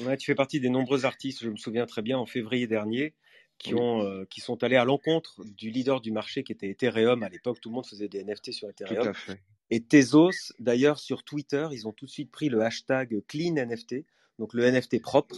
[0.00, 3.14] Ouais, tu fais partie des nombreux artistes, je me souviens très bien, en février dernier,
[3.60, 7.22] qui, ont, euh, qui sont allés à l'encontre du leader du marché qui était Ethereum.
[7.22, 9.08] À l'époque, tout le monde faisait des NFT sur Tout Ethereum.
[9.08, 9.38] à fait.
[9.68, 14.06] Et Tezos, d'ailleurs, sur Twitter, ils ont tout de suite pris le hashtag Clean NFT,
[14.38, 15.36] donc le NFT propre.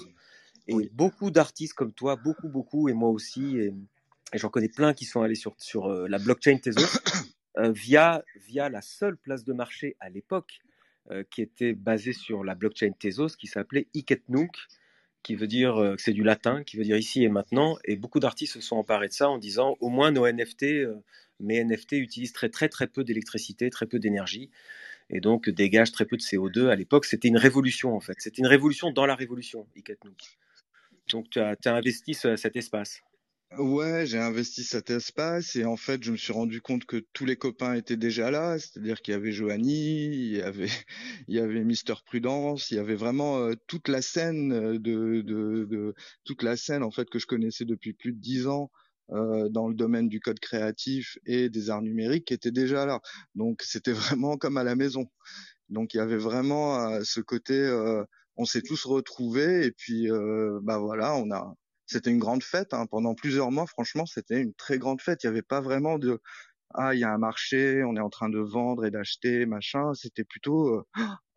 [0.68, 0.88] Et Oui.
[0.92, 3.74] beaucoup d'artistes comme toi, beaucoup, beaucoup, et moi aussi, et,
[4.32, 6.80] et j'en connais plein qui sont allés sur, sur euh, la blockchain Tezos
[7.58, 10.60] euh, via, via la seule place de marché à l'époque
[11.30, 14.52] qui était basée sur la blockchain Tezos qui s'appelait Iketnunk,
[15.22, 17.78] qui veut dire, euh, c'est du latin, qui veut dire ici et maintenant.
[17.84, 20.94] Et beaucoup d'artistes se sont emparés de ça en disant au moins nos NFT, euh,
[21.40, 24.50] mes NFT utilisent très très très peu d'électricité, très peu d'énergie
[25.10, 26.68] et donc dégagent très peu de CO2.
[26.68, 28.14] À l'époque, c'était une révolution en fait.
[28.18, 30.38] C'était une révolution dans la révolution, Iketnunk.
[31.10, 33.02] Donc tu as, investi ce- cet espace.
[33.58, 37.26] Ouais, j'ai investi cet espace et en fait, je me suis rendu compte que tous
[37.26, 40.68] les copains étaient déjà là, c'est-à-dire qu'il y avait Joanie, il y avait,
[41.28, 45.20] il y avait Mister Prudence, il y avait vraiment euh, toute la scène euh, de,
[45.20, 48.70] de, de, toute la scène en fait que je connaissais depuis plus de dix ans
[49.10, 53.00] euh, dans le domaine du code créatif et des arts numériques qui était déjà là.
[53.34, 55.06] Donc c'était vraiment comme à la maison.
[55.68, 57.54] Donc il y avait vraiment euh, ce côté,
[58.36, 60.08] on s'est tous retrouvés et puis
[60.62, 61.54] bah voilà, on a
[61.92, 62.86] c'était une grande fête hein.
[62.90, 63.66] pendant plusieurs mois.
[63.66, 65.22] Franchement, c'était une très grande fête.
[65.22, 66.20] Il y avait pas vraiment de
[66.74, 69.92] ah il y a un marché, on est en train de vendre et d'acheter machin.
[69.94, 70.84] C'était plutôt euh,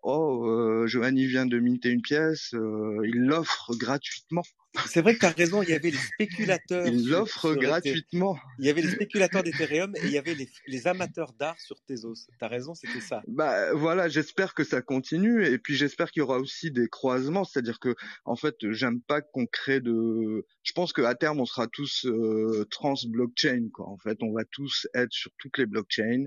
[0.03, 4.43] oh euh, Giovanni vient de minter une pièce, euh, il l'offre gratuitement.
[4.87, 6.87] C'est vrai que tu as raison, il y avait les spéculateurs.
[6.87, 8.37] Il sur- l'offre sur Ethe- gratuitement.
[8.59, 11.81] Il y avait les spéculateurs d'Ethereum et il y avait les, les amateurs d'art sur
[11.87, 12.27] Tezos.
[12.37, 13.21] Tu as raison, c'était ça.
[13.27, 17.43] Bah voilà, j'espère que ça continue et puis j'espère qu'il y aura aussi des croisements,
[17.43, 21.67] c'est-à-dire que en fait, j'aime pas qu'on crée de je pense qu'à terme on sera
[21.67, 23.87] tous euh, trans blockchain quoi.
[23.87, 26.25] En fait, on va tous être sur toutes les blockchains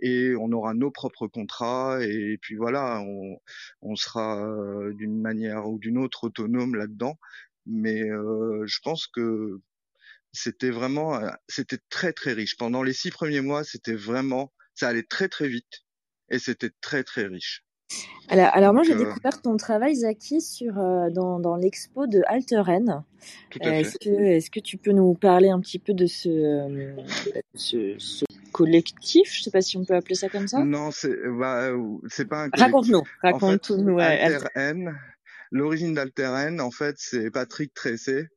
[0.00, 3.38] et on aura nos propres contrats et puis voilà, on
[3.82, 7.18] on sera euh, d'une manière ou d'une autre autonome là-dedans,
[7.68, 9.60] mais je pense que
[10.32, 12.56] c'était vraiment c'était très très riche.
[12.56, 15.84] Pendant les six premiers mois, c'était vraiment ça allait très très vite
[16.30, 17.64] et c'était très très riche.
[18.28, 22.90] Alors, alors moi, j'ai découvert ton travail, Zaki, sur, euh, dans, dans l'expo de Alteren.
[22.90, 23.80] Euh, fait.
[23.80, 26.94] Est-ce que, est-ce que tu peux nous parler un petit peu de ce, euh,
[27.54, 29.32] ce, ce collectif?
[29.32, 30.62] Je sais pas si on peut appeler ça comme ça.
[30.62, 31.70] Non, c'est bah,
[32.08, 32.60] c'est pas un collectif.
[32.60, 33.92] Raconte-nous, En fait, raconte-nous.
[33.94, 34.98] ouais, Alter- Alter-N,
[35.50, 38.28] l'origine d'Alter-N, en fait, c'est Patrick Tressé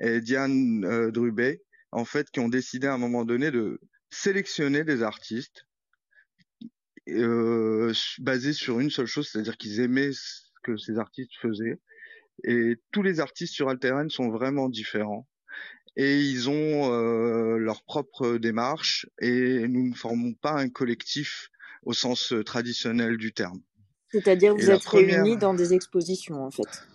[0.00, 1.56] et Diane euh,
[1.90, 5.66] en fait, qui ont décidé à un moment donné de sélectionner des artistes
[7.08, 11.78] euh, basés sur une seule chose, c'est-à-dire qu'ils aimaient ce que ces artistes faisaient.
[12.44, 15.26] Et tous les artistes sur Alteren sont vraiment différents.
[15.96, 21.48] Et ils ont euh, leur propre démarche et nous ne formons pas un collectif
[21.82, 23.60] au sens euh, traditionnel du terme.
[24.10, 26.86] C'est-à-dire, vous êtes première, réunis dans des expositions, en fait.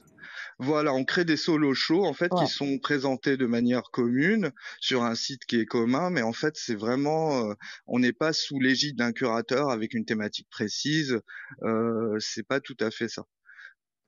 [0.60, 2.46] Voilà, on crée des solo shows en fait Ouais.
[2.46, 6.56] qui sont présentés de manière commune sur un site qui est commun, mais en fait
[6.56, 7.54] c'est vraiment, euh,
[7.88, 11.20] on n'est pas sous l'égide d'un curateur avec une thématique précise.
[11.64, 13.24] Euh, c'est pas tout à fait ça.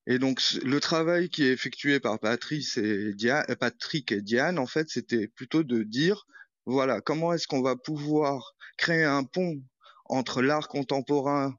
[0.08, 4.60] Et donc le travail qui est effectué par Patrice et Diane, euh, Patrick et Diane,
[4.60, 6.28] en fait, c'était plutôt de dire,
[6.68, 9.62] voilà, comment est-ce qu'on va pouvoir créer un pont
[10.06, 11.56] entre l'art contemporain,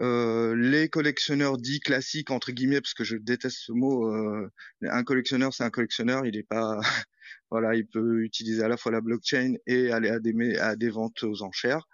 [0.00, 4.06] euh, les collectionneurs dits classiques entre guillemets, parce que je déteste ce mot.
[4.12, 4.50] euh,
[4.82, 6.80] un collectionneur, c'est un collectionneur, il est pas,
[7.50, 10.90] voilà, il peut utiliser à la fois la blockchain et aller à des à des
[10.90, 11.88] ventes aux enchères.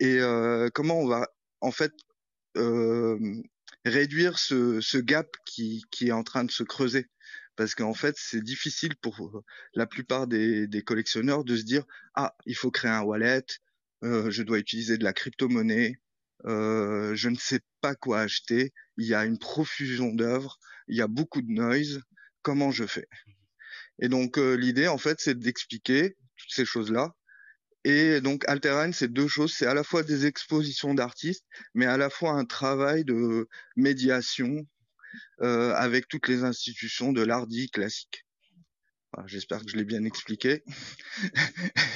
[0.00, 1.28] Et euh, comment on va
[1.60, 1.92] en fait
[2.56, 3.18] euh,
[3.84, 7.06] réduire ce, ce gap qui, qui est en train de se creuser?
[7.56, 11.84] Parce qu'en fait, c'est difficile pour euh, la plupart des, des collectionneurs de se dire
[12.14, 13.44] ah, il faut créer un wallet,
[14.02, 16.00] je dois utiliser de la crypto-monnaie,
[16.46, 21.02] euh, je ne sais pas quoi acheter, il y a une profusion d'œuvres, il y
[21.02, 22.00] a beaucoup de noise,
[22.42, 23.06] comment je fais?
[24.00, 27.14] Et donc euh, l'idée, en fait, c'est d'expliquer toutes ces choses-là
[27.84, 29.54] et donc Alteraine, c'est deux choses.
[29.54, 34.66] C'est à la fois des expositions d'artistes, mais à la fois un travail de médiation
[35.40, 38.26] euh, avec toutes les institutions de l'art dit classique.
[39.26, 40.62] J'espère que je l'ai bien expliqué.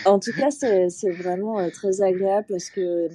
[0.05, 3.09] En tout cas, c'est c'est vraiment euh, très agréable parce que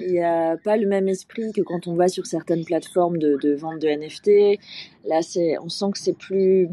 [0.00, 3.36] il n'y a pas le même esprit que quand on va sur certaines plateformes de,
[3.42, 4.58] de vente de NFT.
[5.04, 6.68] Là, c'est, on sent que c'est plus,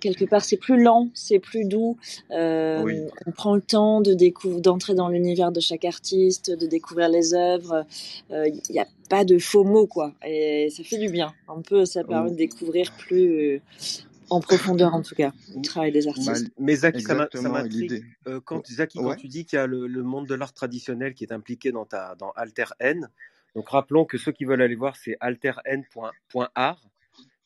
[0.00, 1.96] quelque part, c'est plus lent, c'est plus doux.
[2.30, 3.00] Euh, Oui.
[3.26, 7.34] On prend le temps de découvrir, d'entrer dans l'univers de chaque artiste, de découvrir les
[7.34, 7.84] œuvres.
[8.30, 10.12] Euh, Il n'y a pas de faux mots, quoi.
[10.26, 11.32] Et ça fait du bien.
[11.48, 13.60] Un peu, ça permet de découvrir plus euh,
[14.30, 16.52] en profondeur, en tout cas, le travail des Bah, artistes.
[16.58, 18.04] Mais Zaki, ça m'intrigue.
[18.26, 21.14] Euh, quand, Zaki, quand tu dis qu'il y a le, le monde de l'art traditionnel
[21.14, 23.08] qui est impliqué dans, ta, dans Alter N,
[23.54, 26.80] donc rappelons que ceux qui veulent aller voir, c'est altern.art.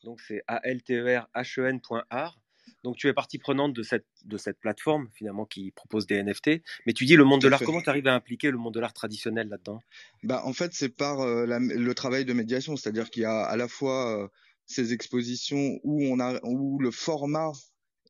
[0.04, 2.38] Donc c'est A-L-T-E-R-H-E-N.art.
[2.82, 6.62] Donc tu es partie prenante de cette, de cette plateforme finalement qui propose des NFT.
[6.86, 8.80] Mais tu dis le monde de l'art, comment tu arrives à impliquer le monde de
[8.80, 9.80] l'art traditionnel là-dedans?
[10.22, 13.42] Bah, en fait, c'est par euh, la- le travail de médiation, c'est-à-dire qu'il y a
[13.44, 14.28] à la fois euh,
[14.66, 17.52] ces expositions où on a où le format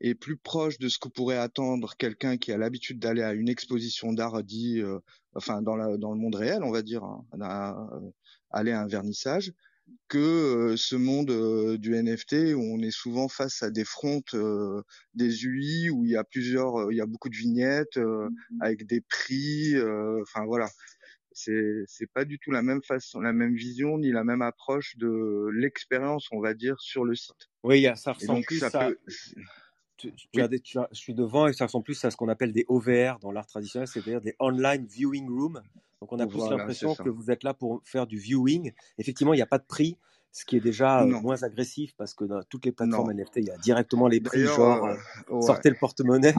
[0.00, 3.48] est plus proche de ce que pourrait attendre quelqu'un qui a l'habitude d'aller à une
[3.48, 4.98] exposition d'art dit, euh,
[5.34, 8.10] enfin dans la dans le monde réel, on va dire, hein, à- euh,
[8.50, 9.52] aller à un vernissage,
[10.08, 14.34] que euh, ce monde euh, du NFT où on est souvent face à des frontes,
[14.34, 14.82] euh,
[15.14, 18.28] des UI où il y a plusieurs, il y a beaucoup de vignettes euh,
[18.60, 20.68] avec des prix, euh, enfin voilà
[21.34, 24.96] c'est c'est pas du tout la même façon, la même vision ni la même approche
[24.96, 27.50] de l'expérience, on va dire, sur le site.
[27.64, 28.88] Oui, ça ressemble donc plus ça à.
[28.88, 28.98] peut,
[29.96, 30.42] tu- tu Oui.
[30.42, 32.52] as des- tu as- je suis devant et ça ressemble plus à ce qu'on appelle
[32.52, 35.60] des OVR dans l'art traditionnel, c'est-à-dire des online viewing rooms.
[36.00, 38.72] Donc on a plus Voilà, l'impression que vous êtes là pour faire du viewing.
[38.98, 39.96] Effectivement, il n'y a pas de prix,
[40.32, 41.20] ce qui est déjà Non.
[41.22, 43.14] moins agressif parce que dans toutes les plateformes Non.
[43.16, 44.96] NFT, il y a directement les prix, genre euh,
[45.30, 45.42] euh, ouais.
[45.42, 46.34] sortez le porte-monnaie.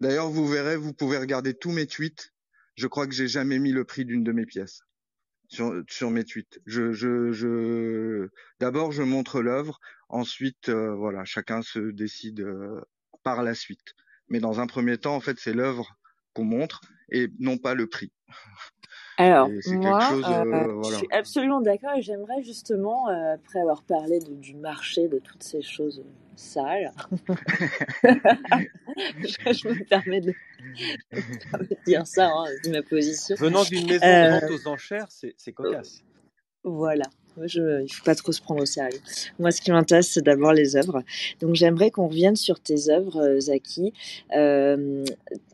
[0.00, 2.31] D'ailleurs, vous verrez, vous pouvez regarder tous mes tweets.
[2.76, 4.82] Je crois que j'ai jamais mis le prix d'une de mes pièces
[5.88, 6.60] sur mes tweets.
[6.66, 8.28] Je je je
[8.60, 12.80] d'abord je montre l'œuvre, ensuite euh, voilà, chacun se décide euh,
[13.22, 13.94] par la suite.
[14.28, 15.94] Mais dans un premier temps, en fait, c'est l'œuvre
[16.32, 16.80] qu'on montre
[17.10, 18.12] et non pas le prix.
[19.18, 23.82] Alors, moi, chose, euh, euh, je suis absolument d'accord et j'aimerais justement, euh, après avoir
[23.82, 26.02] parlé de- du marché, de toutes ces choses
[26.34, 26.90] sales,
[28.02, 28.08] je,
[29.52, 30.32] je me permets de,
[31.12, 33.36] je me permets de dire ça, hein, c'est ma position.
[33.38, 36.02] Venant d'une maison Euh, de vente aux enchères, c'est c'est cocasse.
[36.64, 37.04] Voilà.
[37.46, 39.00] Je, il faut pas trop se prendre au sérieux.
[39.38, 41.02] Moi, ce qui m'intéresse, c'est d'abord les œuvres.
[41.40, 43.92] Donc, j'aimerais qu'on revienne sur tes œuvres, euh, Zaki.
[44.36, 45.04] Euh,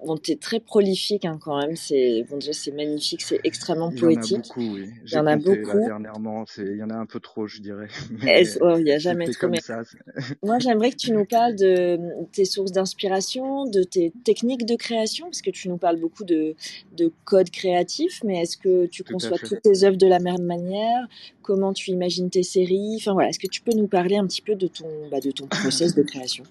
[0.05, 1.77] bon, t'es très prolifique hein, quand même.
[1.77, 4.37] C'est bon, déjà, c'est magnifique, c'est extrêmement Il y en a poétique.
[4.39, 4.91] beaucoup, oui.
[5.07, 5.87] Il y en a compté là beaucoup.
[5.87, 7.89] dernièrement, il y en a un peu trop, je dirais.
[8.61, 9.83] Oh, il n'y a jamais trop, comme mais ça.
[9.85, 9.99] c'est-
[10.43, 11.99] Moi, j'aimerais que tu nous parles de
[12.33, 16.55] tes sources d'inspiration, de tes techniques de création, parce que tu nous parles beaucoup de,
[16.97, 20.43] de code créatif, mais est-ce que tu Tout conçois toutes tes œuvres de la même
[20.43, 21.07] manière?
[21.49, 24.43] Comment tu imagines tes séries Enfin voilà, est-ce que tu peux nous parler un petit
[24.43, 26.45] peu de ton, bah, de ton process de création?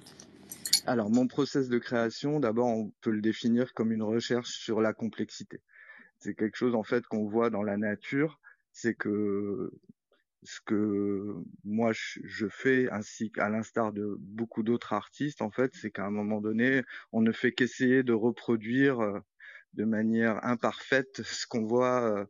[0.88, 4.94] Alors, mon process de création, d'abord, on peut le définir comme une recherche sur la
[4.94, 5.62] complexité.
[6.18, 8.40] C'est quelque chose, en fait, qu'on voit dans la nature.
[8.72, 9.70] C'est que
[10.42, 15.92] ce que moi je, fais, ainsi qu'à l'instar de beaucoup d'autres artistes, en fait, c'est
[15.92, 16.82] qu'à un moment donné,
[17.12, 19.20] on ne fait qu'essayer de reproduire euh,
[19.74, 22.26] de manière imparfaite ce qu'on voit euh,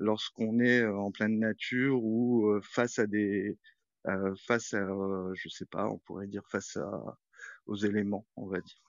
[0.00, 3.56] lorsqu'on est en pleine nature ou face à des,
[4.06, 4.86] euh, face à,
[5.34, 7.18] je sais pas, on pourrait dire face à,
[7.66, 8.82] aux éléments, on va dire.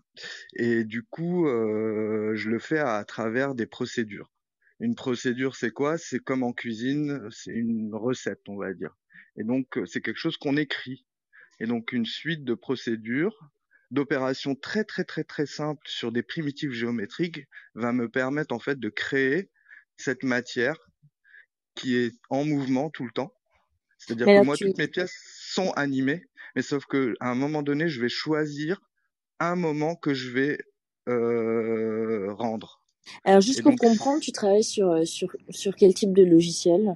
[0.56, 4.32] Et du coup, euh, je le fais à travers des procédures.
[4.80, 5.98] Une procédure, c'est quoi?
[5.98, 8.96] C'est comme en cuisine, c'est une recette, on va dire.
[9.38, 11.06] Et donc, c'est quelque chose qu'on écrit.
[11.60, 13.52] Et donc une suite de procédures,
[13.92, 17.46] d'opérations très très très très simples sur des primitifs géométriques
[17.76, 19.52] va me permettre en fait de créer
[19.96, 20.91] cette matière
[21.76, 23.34] qui est en mouvement tout le temps.
[23.98, 25.16] C'est-à-dire que moi, tu- toutes mes pièces
[25.54, 28.82] sont animées, mais sauf que à un moment donné, je vais choisir
[29.40, 30.58] un moment que je vais
[31.08, 32.82] euh, rendre.
[33.24, 36.96] Alors, juste pour donc, comprendre, tu travailles sur, euh, sur, sur quel type de logiciel?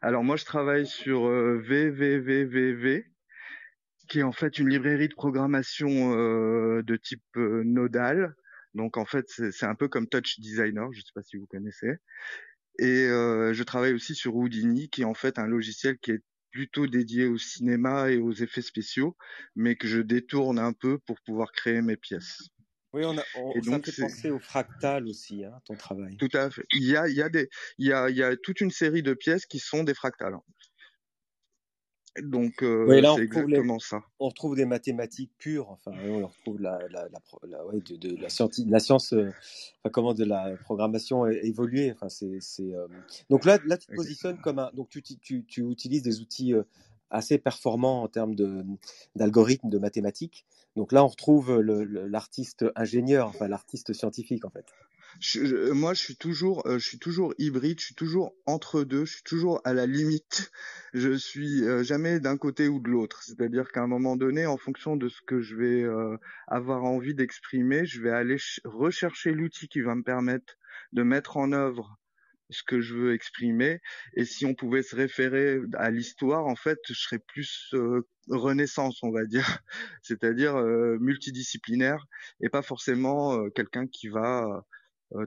[0.00, 3.04] Alors moi, je travaille sur euh, VVVVV,
[4.08, 8.34] qui est en fait une librairie de programmation euh, de type euh, nodal.
[8.74, 11.46] Donc en fait, c'est un peu comme Touch Designer, je ne sais pas si vous
[11.46, 11.92] connaissez.
[12.78, 16.20] Et euh, je travaille aussi sur Houdini, qui est en fait un logiciel qui est
[16.50, 19.16] plutôt dédié au cinéma et aux effets spéciaux,
[19.54, 22.38] mais que je détourne un peu pour pouvoir créer mes pièces.
[22.92, 26.18] Oui, on a, on- Et ça donc, fait penser au fractal aussi, hein, ton travail.
[26.18, 26.64] Tout à fait.
[26.72, 28.70] Il y a, il y a des, il y a, il y a toute une
[28.70, 30.34] série de pièces qui sont des fractales.
[32.22, 34.02] Donc euh, c'est les- exactement ça.
[34.20, 37.96] On retrouve des mathématiques pures, enfin, on retrouve la, la, la, pro- la- ouais, de,
[37.96, 41.92] de la, de la science, euh, enfin, comment, de la programmation évoluée.
[41.92, 42.86] Enfin, c'est, euh,
[43.30, 43.96] Donc là, là, tu te Exactement.
[43.96, 44.70] positionnes comme un.
[44.74, 46.64] Donc, tu, tu, tu, utilises des outils euh,
[47.10, 48.64] assez performants en termes de,
[49.14, 50.44] d'algorithmes, de mathématiques.
[50.76, 54.66] Donc là, on retrouve l'artiste ingénieur, enfin, l'artiste scientifique, en fait.
[55.20, 58.84] Je- je- moi, je suis toujours, euh, je suis toujours hybride, je suis toujours entre
[58.84, 60.50] deux, je suis toujours à la limite.
[60.94, 63.22] Je suis euh, jamais d'un côté ou de l'autre.
[63.22, 67.14] C'est-à-dire qu'à un moment donné, en fonction de ce que je vais euh, avoir envie
[67.14, 70.54] d'exprimer, je vais aller ch- rechercher l'outil qui va me permettre
[70.92, 71.98] de mettre en œuvre
[72.50, 73.80] ce que je veux exprimer.
[74.14, 79.02] Et si on pouvait se référer à l'histoire, en fait, je serais plus euh, renaissance,
[79.02, 79.58] on va dire,
[80.02, 82.06] c'est-à-dire euh, multidisciplinaire
[82.40, 84.60] et pas forcément euh, quelqu'un qui va euh,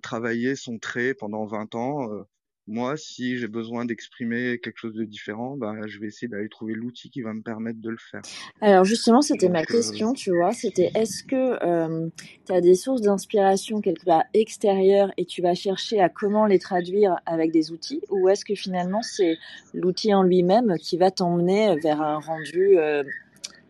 [0.01, 2.11] travailler son trait pendant 20 ans.
[2.11, 2.23] Euh,
[2.67, 6.73] moi, si j'ai besoin d'exprimer quelque chose de différent, bah, je vais essayer d'aller trouver
[6.73, 8.21] l'outil qui va me permettre de le faire.
[8.61, 12.09] Alors justement, c'était ma euh, question, tu vois, c'était est-ce que
[12.45, 16.59] tu as des sources d'inspiration quelque part extérieures et tu vas chercher à comment les
[16.59, 19.37] traduire avec des outils ou est-ce que finalement c'est
[19.73, 23.03] l'outil en lui-même qui va t'emmener vers un rendu euh,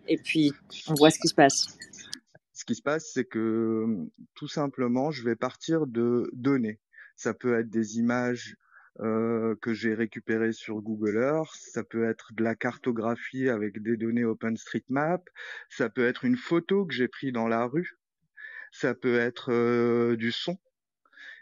[0.07, 0.51] et puis
[0.89, 1.77] on voit ce qui se passe?
[2.61, 3.87] Ce qui se passe, c'est que
[4.35, 6.79] tout simplement, je vais partir de données.
[7.15, 8.55] Ça peut être des images
[8.99, 13.97] euh, que j'ai récupérées sur Google Earth, ça peut être de la cartographie avec des
[13.97, 15.27] données OpenStreetMap,
[15.69, 17.97] ça peut être une photo que j'ai prise dans la rue,
[18.71, 20.59] ça peut être euh, du son.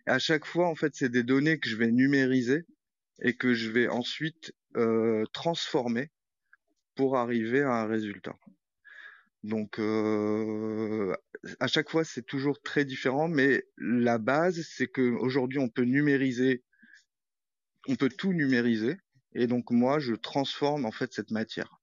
[0.05, 2.65] À chaque fois, en fait, c'est des données que je vais numériser
[3.21, 6.11] et que je vais ensuite euh, transformer
[6.95, 8.37] pour arriver à un résultat.
[9.43, 11.15] Donc euh,
[11.59, 15.83] à chaque fois c'est toujours très différent, mais la base c'est que aujourd'hui on peut
[15.83, 16.63] numériser,
[17.87, 18.97] on peut tout numériser,
[19.33, 21.79] et donc moi je transforme en fait cette matière.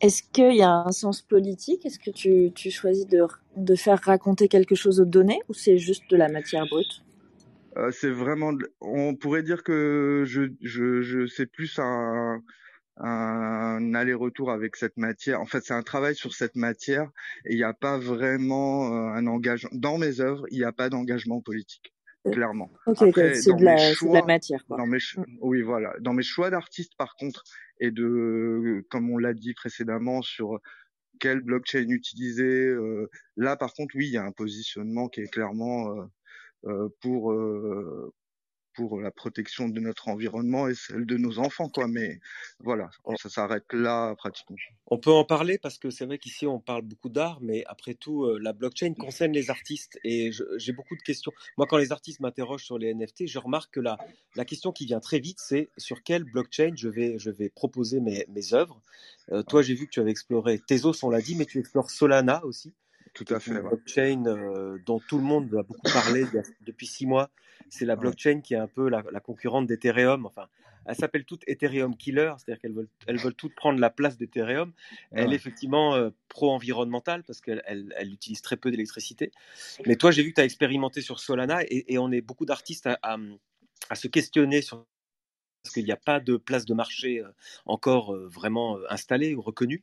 [0.00, 1.84] Est-ce qu'il y a un sens politique?
[1.86, 3.22] Est-ce que tu, tu choisis de,
[3.56, 7.02] de faire raconter quelque chose aux données ou c'est juste de la matière brute?
[7.76, 12.40] Euh, c'est vraiment, on pourrait dire que je, je, je c'est plus un,
[12.96, 15.40] un aller-retour avec cette matière.
[15.40, 17.10] En fait, c'est un travail sur cette matière
[17.44, 19.70] et il n'y a pas vraiment euh, un engagement.
[19.72, 21.92] Dans mes œuvres, il n'y a pas d'engagement politique,
[22.26, 22.70] Euh, clairement.
[22.86, 24.76] Ok, ok, Après, c'est dans de, la- mes c'est de choix, la matière quoi.
[24.78, 27.42] dans mes ch- oui, voilà, dans mes choix d'artistes, par contre,
[27.80, 30.60] et de, comme on l'a dit précédemment, sur
[31.20, 32.66] quelle blockchain utiliser.
[32.68, 35.94] euh, là, par contre, oui, il y a un positionnement qui est clairement
[36.66, 38.12] euh, pour euh,
[38.74, 41.86] pour la protection de notre environnement et celle de nos enfants, quoi.
[41.88, 42.20] Mais
[42.58, 44.56] voilà, ça s'arrête là pratiquement.
[44.86, 47.94] on peut en parler parce que c'est vrai qu'ici on parle beaucoup d'art, mais après
[47.94, 51.32] tout, euh, la blockchain concerne les artistes et j'ai beaucoup de questions.
[51.56, 53.96] Moi, quand les artistes m'interrogent sur les NFT, je remarque que la,
[54.36, 58.00] la question qui vient très vite, c'est sur quelle blockchain je vais, je vais proposer
[58.00, 58.82] mes, mes œuvres.
[59.32, 61.90] Euh, toi, j'ai vu que tu avais exploré Tezos, on l'a dit, mais tu explores
[61.90, 62.74] Solana aussi.
[63.14, 63.52] Tout à fait.
[63.52, 63.62] une Ouais.
[63.62, 66.24] blockchain euh, dont tout le monde a beaucoup parlé
[66.62, 67.30] depuis six mois.
[67.68, 68.00] C'est la Ouais.
[68.00, 70.26] blockchain qui est un peu la, la concurrente d'Ethereum.
[70.26, 70.46] Enfin,
[70.86, 74.72] elles s'appellent toutes Ethereum Killer, c'est-à-dire qu'elles veulent, elles veulent toutes prendre la place d'Ethereum.
[75.12, 79.32] Elle est effectivement euh, pro-environnementale parce qu'elle elle, elle utilise très peu d'électricité.
[79.86, 82.44] Mais toi, j'ai vu que tu as expérimenté sur Solana et, et on est beaucoup
[82.44, 83.16] d'artistes à, à-
[83.90, 84.86] à se questionner sur
[85.64, 87.28] parce qu'il n'y a pas de place de marché euh,
[87.64, 89.82] encore euh, vraiment euh, installée ou reconnue.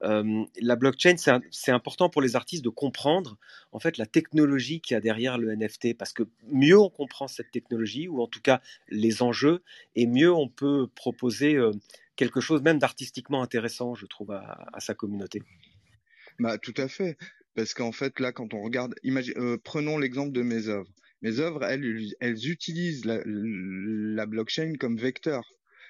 [0.00, 3.38] La blockchain, c'est important pour les artistes de comprendre
[3.70, 7.28] en fait la technologie qu'il y a derrière le NFT, parce que mieux on comprend
[7.28, 9.62] cette technologie, ou en tout cas les enjeux,
[9.94, 11.56] et mieux on peut proposer
[12.16, 15.42] quelque chose même d'artistiquement intéressant, je trouve, à, sa communauté.
[16.40, 17.16] Bah, tout à fait.
[17.54, 20.90] Parce qu'en fait, là, quand on regarde, imagine, prenons l'exemple de mes œuvres.
[21.22, 25.42] Mes œuvres, elles, elles utilisent la, la blockchain comme vecteur.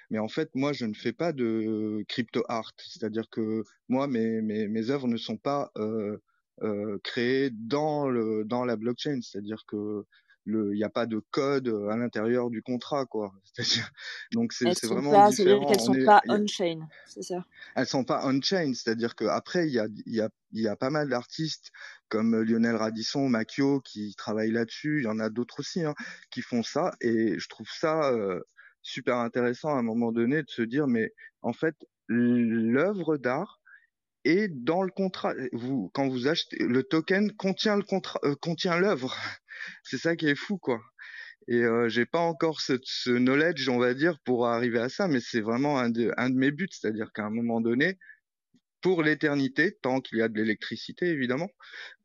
[0.09, 4.41] Mais en fait, moi, je ne fais pas de crypto art, c'est-à-dire que moi, mes
[4.41, 6.17] mes mes œuvres ne sont pas euh,
[6.61, 10.03] euh, créées dans le dans la blockchain, c'est-à-dire que
[10.45, 13.33] il n'y a pas de code à l'intérieur du contrat, quoi.
[13.43, 13.89] C'est-à-dire
[14.31, 15.65] donc c'est Elles vraiment pas, différent.
[15.65, 17.45] qu'elles On sont est pas on-chain, c'est ça?
[17.75, 20.67] elles sont pas on-chain, c'est-à-dire que après il y a il y a il y
[20.67, 21.71] a pas mal d'artistes
[22.09, 25.95] comme Lionel Radisson, Macchio qui travaillent là-dessus, il y en a d'autres aussi hein,
[26.29, 28.41] qui font ça et je trouve ça euh,
[28.81, 31.75] super intéressant à un moment donné de se dire mais en fait
[32.07, 33.59] l'œuvre d'art
[34.25, 35.33] est dans le contrat.
[35.51, 39.15] Vous quand vous achetez le token contient le contrat euh, contient l'œuvre.
[39.83, 40.81] C'est ça qui est fou quoi.
[41.47, 45.07] Et euh, j'ai pas encore ce, ce knowledge, on va dire, pour arriver à ça,
[45.07, 47.97] mais c'est vraiment un de, un de mes buts, c'est-à-dire qu'à un moment donné,
[48.81, 51.49] pour l'éternité, tant qu'il y a de l'électricité, évidemment,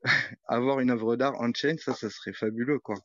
[0.47, 2.97] avoir une œuvre d'art on-chain, ça, ça serait fabuleux, quoi.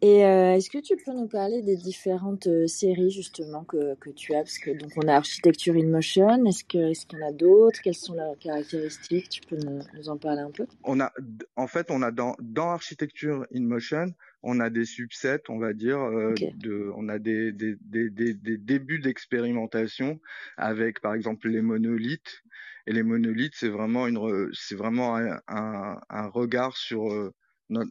[0.00, 4.10] Et euh, est-ce que tu peux nous parler des différentes euh, séries justement que, que
[4.10, 4.38] tu as?
[4.42, 7.32] Parce que donc on a Architecture in Motion, est-ce que est-ce qu'il y en a
[7.32, 7.80] d'autres?
[7.82, 9.30] Quelles sont leurs caractéristiques?
[9.30, 10.66] Tu peux nous, nous en parler un peu?
[10.82, 11.10] On a,
[11.56, 15.72] en fait, on a dans, dans Architecture in Motion, on a des subsets, on va
[15.72, 20.20] dire, euh, de, on a des, des, des, des, débuts d'expérimentation
[20.58, 22.42] avec, par exemple, les monolithes.
[22.86, 27.32] Et les monolithes, c'est vraiment une, c'est vraiment un, un, un regard sur euh,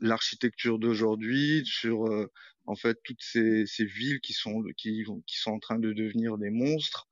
[0.01, 2.31] l'architecture d'aujourd'hui, sur euh,
[2.65, 6.37] en fait toutes ces, ces villes qui sont qui, qui sont en train de devenir
[6.37, 7.07] des monstres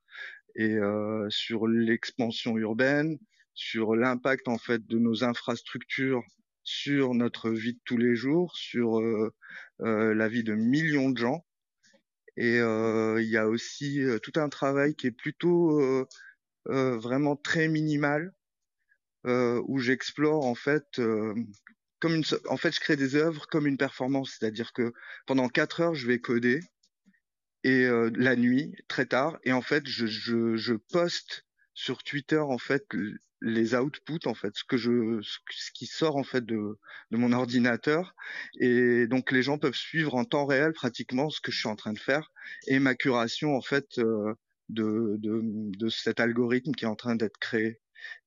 [0.56, 3.18] et euh, sur l'expansion urbaine,
[3.54, 6.24] sur l'impact en fait de nos infrastructures
[6.64, 9.34] sur notre vie de tous les jours, sur euh,
[9.82, 11.46] euh, la vie de millions de gens.
[12.38, 15.82] Et euh, il y a aussi euh, tout un travail qui est plutôt
[16.66, 18.34] vraiment très minimal,
[19.26, 21.02] où j'explore en fait
[22.48, 24.94] en fait je crée des œuvres comme une performance, c'est-à-dire que
[25.28, 26.62] pendant quatre heures je vais coder
[27.64, 29.38] et euh, la nuit très tard.
[29.44, 32.86] Et en fait je, je, je poste sur Twitter en fait
[33.42, 36.78] les outputs en fait ce que je ce qui sort en fait de
[37.12, 38.16] de mon ordinateur.
[38.60, 41.76] Et donc les gens peuvent suivre en temps réel pratiquement ce que je suis en
[41.76, 42.32] train de faire
[42.68, 44.34] et ma curation en fait euh,
[44.70, 47.80] de de de cet algorithme qui est en train d'être créé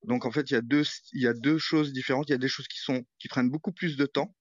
[0.02, 2.34] donc en fait il y a deux il y a deux choses différentes il y
[2.34, 4.34] a des choses qui sont qui prennent beaucoup plus de temps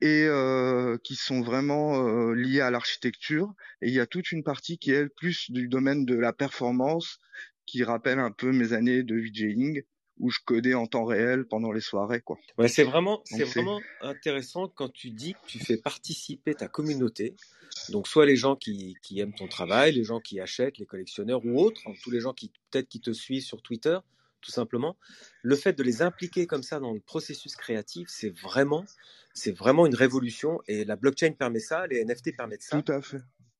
[0.00, 3.54] et euh, qui sont vraiment euh, liées à l'architecture.
[3.80, 7.18] Et il y a toute une partie qui est plus du domaine de la performance,
[7.66, 9.82] qui rappelle un peu mes années de VJing,
[10.18, 12.38] où je codais en temps réel pendant les soirées, quoi.
[12.58, 17.34] Ouais, c'est vraiment, c'est vraiment intéressant quand tu dis que tu fais participer ta communauté.
[17.90, 21.44] Donc, soit les gens qui, qui aiment ton travail, les gens qui achètent, les collectionneurs
[21.44, 23.98] ou autres, hein, tous les gens qui peut-être qui te suivent sur Twitter,
[24.40, 24.96] tout simplement.
[25.42, 28.84] Le fait de les impliquer comme ça dans le processus créatif, c'est vraiment,
[29.34, 30.60] c'est vraiment une révolution.
[30.68, 32.80] Et la blockchain permet ça, les NFT permettent ça.
[32.80, 33.18] tout à fait.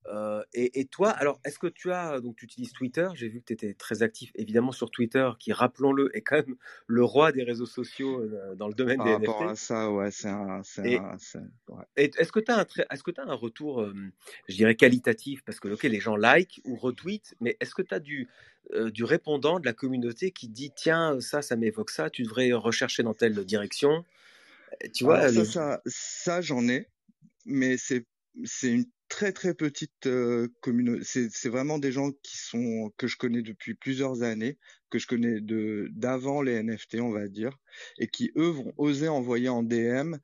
[0.09, 3.41] Euh, et, et toi, alors, est-ce que tu as, donc tu utilises Twitter, j'ai vu
[3.41, 7.33] que tu étais très actif évidemment sur Twitter, qui, rappelons-le, est quand même le roi
[7.33, 9.57] des réseaux sociaux euh, dans le domaine Par des rapport à NFT.
[9.57, 11.39] ça, ouais, c'est un, un, c'est-
[11.69, 11.85] ouais.
[11.97, 13.95] est-ce que tu as un, trai- est-ce que tu as un retour, euh,
[14.49, 17.95] je dirais, qualitatif, parce que ok, les gens like ou retweetent, mais est-ce que tu
[17.95, 18.29] as du,
[18.93, 23.03] du répondant de la communauté qui dit, tiens, ça, ça m'évoque ça, tu devrais rechercher
[23.03, 24.05] dans telle direction,
[24.95, 26.89] tu vois, ça, le- ça, ça, j'en ai,
[27.47, 28.07] mais c'est
[28.45, 31.03] c'est une très très petite euh, communauté.
[31.05, 34.59] C'est c'est vraiment des gens qui sont que je connais depuis plusieurs années,
[34.91, 37.57] que je connais de d'avant les NFT, on va dire,
[37.99, 40.17] et qui eux vont oser envoyer en DM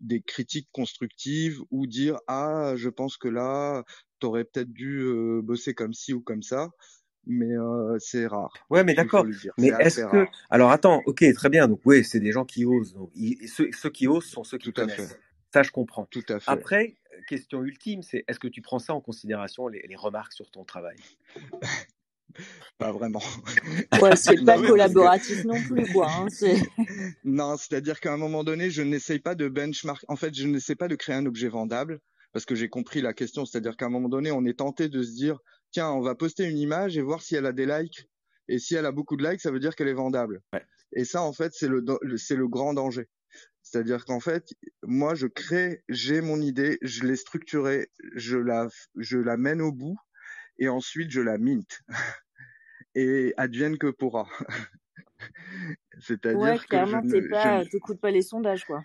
[0.00, 3.84] des critiques constructives ou dire ah je pense que là
[4.18, 6.70] t'aurais peut-être dû euh, bosser comme ci ou comme ça,
[7.26, 8.52] mais euh, c'est rare.
[8.70, 9.26] Ouais, mais d'accord.
[9.58, 10.06] Mais est-ce que...
[10.06, 10.28] rare.
[10.50, 11.68] Alors attends, ok, très bien.
[11.68, 12.94] Donc oui, c'est des gens qui osent.
[12.94, 15.18] Donc, ils- ceux, ceux qui osent sont ceux qui Tout à fait, connaissent.
[15.52, 16.06] Ça, je comprends.
[16.06, 16.50] tout à fait.
[16.50, 16.96] Après,
[17.28, 20.64] question ultime, c'est est-ce que tu prends ça en considération, les, les remarques sur ton
[20.64, 20.96] travail?
[22.78, 23.22] Pas vraiment.
[24.02, 26.08] Ouais, c'est pas mais parce que collaboratif non plus, quoi.
[26.10, 26.56] Hein, c'est...
[27.24, 30.04] Non, c'est-à-dire qu'à un moment donné, je n'essaye pas de benchmark.
[30.08, 32.00] En fait, je n'essaie pas de créer un objet vendable
[32.32, 33.46] parce que j'ai compris la question.
[33.46, 35.38] C'est-à-dire qu'à un moment donné, on est tenté de se dire,
[35.70, 38.06] tiens, on va poster une image et voir si elle a des likes.
[38.48, 40.42] Et si elle a beaucoup de likes, ça veut dire qu'elle est vendable.
[40.52, 40.62] Ouais.
[40.92, 43.08] Et ça, en fait, c'est le, le- c'est le grand danger.
[43.66, 44.54] C'est-à-dire qu'en fait,
[44.84, 49.72] moi, je crée, j'ai mon idée, je l'ai structurée, je la, je la mène au
[49.72, 49.98] bout
[50.58, 51.80] et ensuite je la mint.
[52.94, 54.26] Et advienne que pourra.
[56.32, 58.84] Ouais, C'est-à-dire que je clairement, ne, je, pas, t'écoutes pas les sondages, quoi.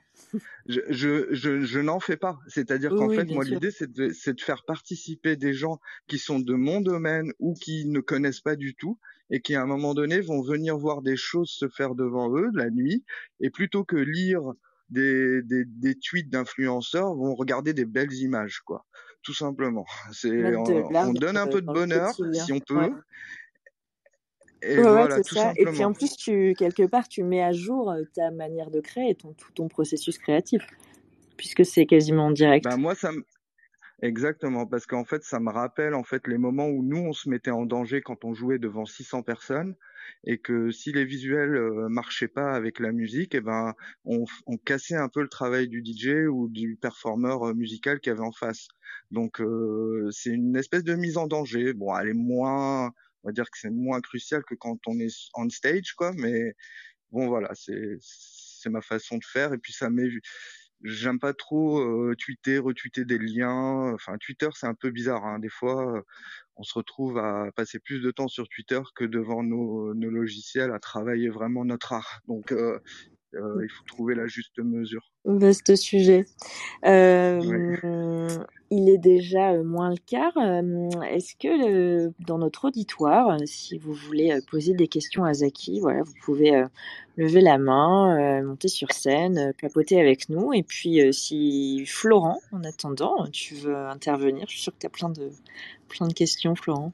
[0.66, 2.40] je, je, je, je n'en fais pas.
[2.48, 5.80] C'est-à-dire Oui, qu'en oui, fait, moi, l'idée, c'est de, c'est de faire participer des gens
[6.08, 9.62] qui sont de mon domaine ou qui ne connaissent pas du tout et qui, à
[9.64, 13.04] un moment donné, vont venir voir des choses se faire devant eux la nuit
[13.40, 14.42] et plutôt que lire
[14.92, 18.86] des, des, des tweets d'influenceurs, vont regarder des belles images, quoi.
[19.24, 19.86] tout simplement.
[20.14, 22.90] C'est on, donne un peu de bonheur si on Ouais.
[22.90, 22.94] peut,
[24.64, 25.54] et Ouais, ouais, voilà, c'est tout ça.
[25.58, 28.80] Et puis en plus, tu quelque part, tu mets à jour euh, ta manière de
[28.80, 30.62] créer et ton, tout ton processus créatif,
[31.36, 32.68] puisque c'est quasiment en direct.
[32.78, 33.12] moi, ça
[34.04, 37.30] Exactement, parce qu'en fait, ça me rappelle en fait les moments où nous on se
[37.30, 39.76] mettait en danger quand on jouait devant 600 personnes
[40.24, 44.58] et que si les visuels euh, marchaient pas avec la musique, et ben on, on
[44.58, 48.24] cassait un peu le travail du DJ ou du performeur euh, musical qu'il y avait
[48.26, 48.68] en face.
[49.12, 51.74] Donc euh, c'est une espèce de mise en danger.
[51.74, 52.88] Bon, elle est moins,
[53.24, 56.56] on va dire que c'est moins crucial que quand on est on stage quoi, mais
[57.12, 60.10] bon voilà, c'est c'est ma façon de faire et puis ça m'est
[60.84, 63.94] J'aime pas trop euh, tweeter, retweeter des liens.
[63.94, 65.26] Enfin, Twitter, c'est un peu bizarre.
[65.26, 65.40] Hein.
[65.40, 66.04] Des fois,
[66.56, 70.72] on se retrouve à passer plus de temps sur Twitter que devant nos, nos logiciels
[70.72, 72.22] à travailler vraiment notre art.
[72.28, 72.54] Donc,
[73.34, 75.04] il faut trouver la juste mesure.
[75.26, 76.26] Vaste sujet.
[76.86, 78.38] Euh, Oui.
[78.72, 80.36] il est déjà euh, moins le quart.
[80.38, 81.48] Euh, Est-ce que
[82.08, 86.02] euh, dans notre auditoire, euh, si vous voulez euh, poser des questions à Zaki, voilà,
[86.04, 86.66] vous pouvez euh,
[87.18, 90.54] lever la main, euh, monter sur scène, euh, papoter avec nous.
[90.54, 94.88] Et puis, euh, si Florent, en attendant, tu veux intervenir, je suis sûre que tu
[94.88, 95.30] as plein de,
[95.88, 96.92] plein de questions, Florent?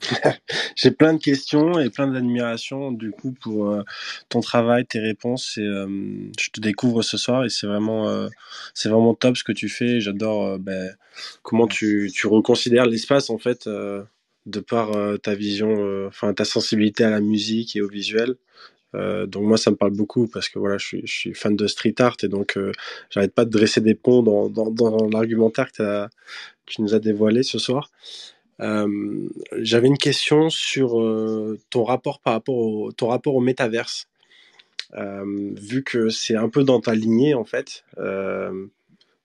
[0.76, 3.82] J'ai plein de questions et plein d'admiration du coup pour euh,
[4.28, 5.58] ton travail, tes réponses.
[5.58, 5.86] Et, euh,
[6.38, 8.28] je te découvre ce soir et c'est vraiment, euh,
[8.84, 10.00] vraiment top ce que tu fais.
[10.00, 10.94] J'adore ben,
[11.42, 14.92] comment tu, tu reconsidères l'espace en fait de par
[15.22, 18.36] ta vision, enfin ta sensibilité à la musique et au visuel.
[18.94, 22.16] Donc moi ça me parle beaucoup parce que voilà je suis, fan de street art
[22.22, 22.58] et donc
[23.10, 26.08] j'arrête pas de dresser des ponts dans, l'argumentaire que
[26.66, 27.90] tu nous as dévoilé ce soir.
[28.60, 29.28] Euh,
[29.58, 34.08] J'avais une question sur euh, ton rapport par rapport au ton rapport au métaverse.
[34.94, 37.84] Euh, vu que c'est un peu dans ta lignée en fait,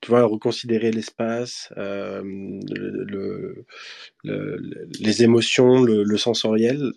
[0.01, 1.71] tu vois, reconsidérer l'espace,
[2.69, 3.65] le, le-
[4.23, 6.93] le- les émotions, le, sensoriel.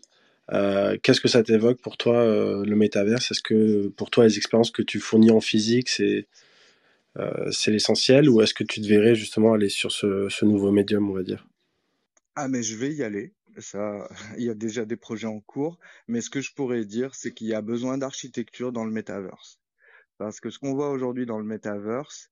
[1.03, 2.25] Qu'est-ce que ça t'évoque pour toi
[2.65, 3.31] le métaverse?
[3.33, 6.27] Est-ce que pour toi les expériences que tu fournis en physique c'est
[7.19, 8.29] euh, l'essentiel?
[8.31, 11.47] Ou est-ce que tu te verrais justement aller sur ce nouveau médium on va dire?
[12.37, 13.35] Ah, mais je vais y aller.
[13.59, 15.79] Ça, il y a déjà des projets en cours.
[16.07, 19.59] Mais ce que je pourrais dire, c'est qu'il y a besoin d'architecture dans le metaverse.
[20.19, 22.31] Parce que ce qu'on voit aujourd'hui dans le metaverse,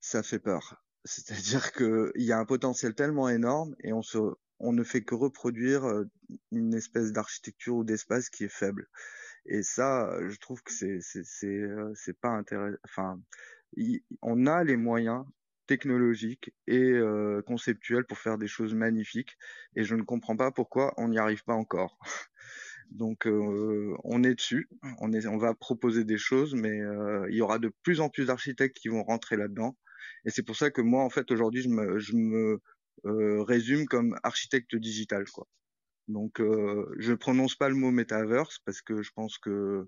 [0.00, 0.82] ça fait peur.
[1.04, 4.18] C'est-à-dire que il y a un potentiel tellement énorme et on se,
[4.58, 6.04] on ne fait que reproduire euh,
[6.50, 8.88] une espèce d'architecture ou d'espace qui est faible.
[9.46, 12.78] Et ça, je trouve que c'est, c'est, c'est, euh, c'est pas intéressant.
[12.84, 13.20] Enfin,
[14.22, 15.24] on a les moyens
[15.70, 19.36] technologiques et euh, conceptuels pour faire des choses magnifiques
[19.76, 21.96] et je ne comprends pas pourquoi on n'y arrive pas encore.
[22.90, 24.68] Donc euh, on est dessus,
[24.98, 28.08] on est, on va proposer des choses, mais euh, il y aura de plus en
[28.08, 29.78] plus d'architectes qui vont rentrer là-dedans.
[30.24, 32.60] Et c'est pour ça que moi, en fait, aujourd'hui, je me, je me
[33.04, 35.46] résume comme architecte digital, quoi.
[36.08, 36.42] Donc
[36.98, 39.86] je prononce pas le mot metaverse parce que je pense que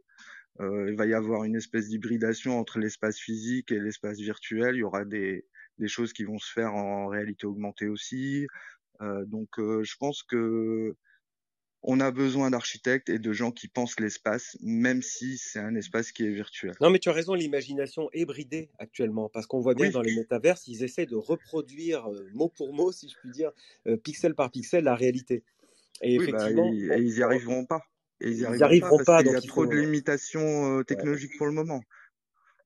[0.61, 4.77] il va y avoir une espèce d'hybridation entre l'espace physique et l'espace virtuel.
[4.77, 5.45] Il y aura des,
[5.79, 8.47] des choses qui vont se faire en réalité augmentée aussi.
[9.01, 10.97] Euh, donc euh, je pense que
[11.83, 16.13] on a besoin d'architectes et de gens qui pensent l'espace, même si c'est un espace
[16.13, 16.75] qui est virtuel.
[16.81, 20.03] Non, mais tu as raison, l'imagination est bridée actuellement, parce qu'on voit bien Oui, dans
[20.03, 23.51] les métaverses, ils essaient de reproduire euh, mot pour mot, si je puis dire,
[23.89, 25.43] euh, pixel par pixel, la réalité.
[26.03, 27.83] Et oui, bah, effectivement, ils, et ils y arriveront pas.
[28.21, 30.79] Et ils n'y arriveront pas parce pas, qu'il y a il trop de limitations euh,
[30.79, 30.85] ouais.
[30.85, 31.83] technologiques pour le moment.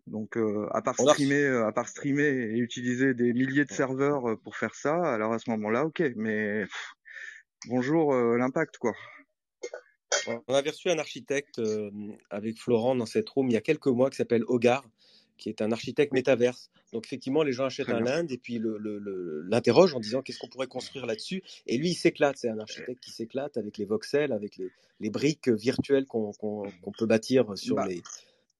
[0.06, 3.72] Donc, euh, à part a streamer, euh, à part streamer et utiliser des milliers de
[3.72, 6.00] serveurs euh, pour faire ça, alors à ce moment-là, ok.
[6.14, 6.94] Mais pff,
[7.66, 8.92] bonjour euh, l'impact, quoi.
[10.48, 11.90] On avait reçu un architecte euh,
[12.30, 14.84] avec Florent dans cette room il y a quelques mois qui s'appelle Hogar,
[15.36, 16.70] qui est un architecte métaverse.
[16.92, 18.60] Donc effectivement, les gens achètent un land et puis
[19.48, 21.42] l'interrogent en disant qu'est-ce qu'on pourrait construire là-dessus.
[21.66, 22.36] Et lui, il s'éclate.
[22.38, 26.32] C'est un architecte qui s'éclate avec les voxels, avec les, les briques virtuelles qu'on
[26.96, 28.02] peut bâtir sur Bah, les,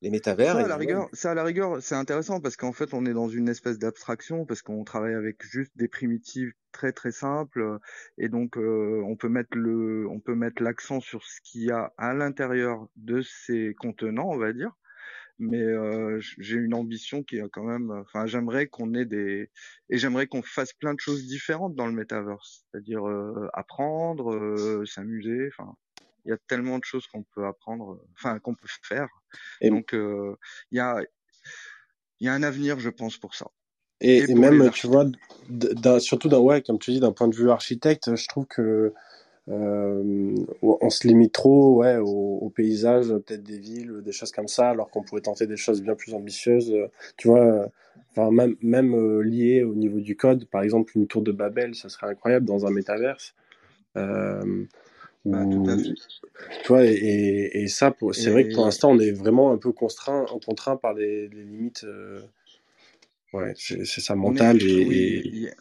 [0.03, 0.53] les métavers.
[0.55, 3.15] Ça, à la rigueur, ça, à la rigueur, c'est intéressant parce qu'en fait, on est
[3.15, 7.79] dans une espèce d'abstraction parce qu'on travaille avec juste des primitives très très simples euh,
[8.19, 11.71] et donc euh, on peut mettre le, on peut mettre l'accent sur ce qu'il y
[11.71, 14.77] a à l'intérieur de ces contenants, on va dire.
[15.39, 19.51] Mais euh, j'ai une ambition qui est quand même, enfin, j'aimerais qu'on ait des
[19.91, 24.85] et j'aimerais qu'on fasse plein de choses différentes dans le metaverse, c'est-à-dire euh, apprendre, euh,
[24.87, 25.77] s'amuser, enfin.
[26.27, 29.09] Il y a tellement de choses qu'on peut apprendre, euh, enfin qu'on peut faire.
[29.61, 30.37] Et, Donc euh,
[30.71, 31.01] il y a
[32.19, 33.47] il y a un avenir, je pense, pour ça.
[34.01, 35.05] et, même, tu vois,
[36.01, 38.95] surtout d'un, ouais, comme tu dis, d'un point de vue architecte, je trouve que
[39.49, 44.49] euh, on se limite trop ouais, au, au paysage, peut-être des villes, des choses comme
[44.49, 46.75] ça, alors qu'on pourrait tenter des choses bien plus ambitieuses.
[47.19, 47.69] Tu vois,
[48.11, 51.75] enfin, même, même euh, lié au niveau du code, par exemple, une tour de Babel,
[51.75, 53.35] ça serait incroyable dans un métaverse.
[53.97, 54.65] Euh,
[55.27, 55.95] Bah, tout à fait.
[56.63, 59.73] tu vois, et, et ça, c'est vrai que pour l'instant, on est vraiment un peu
[59.73, 61.85] contraint, contraint par les, les limites.
[61.85, 62.21] euh,
[63.33, 65.55] ouais, c'est ça, est, mentales et, oui, il y a-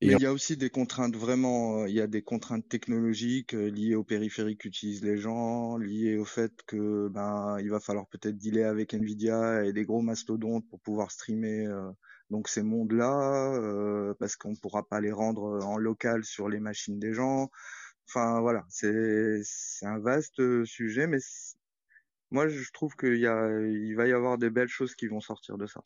[0.00, 3.54] et mais il y a aussi des contraintes vraiment, il y a des contraintes technologiques
[3.54, 8.06] euh, liées aux périphériques qu'utilisent les gens, liées au fait que ben il va falloir
[8.06, 11.90] peut-être dealer avec Nvidia et des gros mastodontes pour pouvoir streamer euh,
[12.30, 17.00] donc ces mondes-là, euh, parce qu'on pourra pas les rendre en local sur les machines
[17.00, 17.50] des gens.
[18.08, 19.42] Enfin voilà, c'est
[19.82, 21.18] un vaste euh, sujet, mais
[22.30, 25.20] moi je trouve qu'il y a, il va y avoir des belles choses qui vont
[25.20, 25.82] sortir de ça.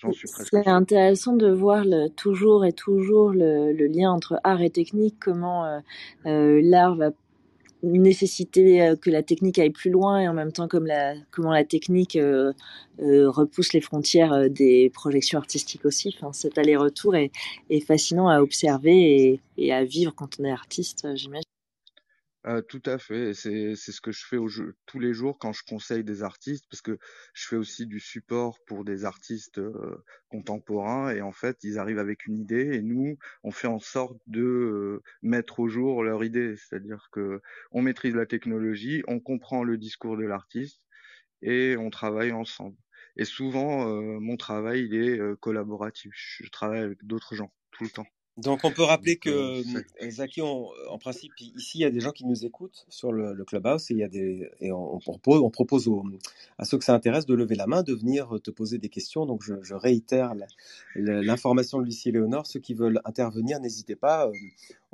[0.00, 4.40] J'en suis presque C'est intéressant de voir le, toujours et toujours le, le lien entre
[4.44, 5.80] art et technique, comment euh,
[6.26, 7.10] euh, l'art va
[7.82, 11.64] nécessiter que la technique aille plus loin et en même temps comme la, comment la
[11.64, 12.52] technique euh,
[13.00, 16.14] euh, repousse les frontières des projections artistiques aussi.
[16.16, 17.30] Enfin, cet aller-retour est,
[17.68, 21.44] est fascinant à observer et, et à vivre quand on est artiste, j'imagine.
[22.46, 25.54] Euh, tout à fait, c'est ce que je fais au jeu, tous les jours quand
[25.54, 26.98] je conseille des artistes, parce que
[27.32, 31.98] je fais aussi du support pour des artistes euh, contemporains, et en fait, ils arrivent
[31.98, 36.54] avec une idée, et nous, on fait en sorte de mettre au jour leur idée,
[36.56, 37.40] c'est-à-dire que
[37.70, 40.86] on maîtrise la technologie, on comprend le discours de l'artiste,
[41.40, 42.76] et on travaille ensemble.
[43.16, 43.86] Et souvent,
[44.20, 46.12] mon travail, il est collaboratif.
[46.14, 48.06] Je travaille avec d'autres gens tout le temps.
[48.36, 51.82] Donc on peut rappeler Donc, euh, que c'est- euh, Zaki, on- en principe, ici il
[51.82, 54.08] y a des gens qui nous écoutent sur le, le clubhouse et il y a
[54.08, 56.04] des et on, on propose, on propose aux-
[56.58, 59.26] à ceux que ça intéresse de lever la main, de venir te poser des questions.
[59.26, 60.34] Donc je, je réitère
[60.96, 62.46] l'information de Lucie Léonore.
[62.48, 64.30] Ceux qui veulent intervenir, n'hésitez pas.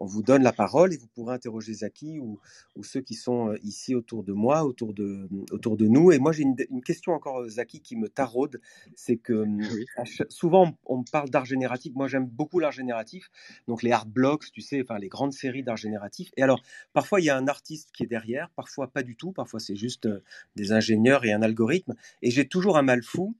[0.00, 2.40] Euh, On vous donne la parole et vous pourrez interroger Zaki ou,
[2.76, 6.12] ou ceux qui sont euh, ici autour de moi, autour de autour de nous.
[6.12, 8.60] Et moi j'ai une, une question encore Zaki qui me taraude,
[8.94, 9.44] c'est que
[9.74, 9.84] Oui.
[10.04, 11.94] chaque- souvent on, on me parle d'art génératif.
[11.94, 13.30] Moi j'aime beaucoup l'art génératif
[13.68, 16.30] donc les art blocks, tu sais, enfin les grandes séries d'art génératif.
[16.36, 19.32] Et alors, parfois il y a un artiste qui est derrière, parfois pas du tout,
[19.32, 20.22] parfois c'est juste euh,
[20.56, 21.94] des ingénieurs et un algorithme.
[22.22, 23.36] Et j'ai toujours un mal fou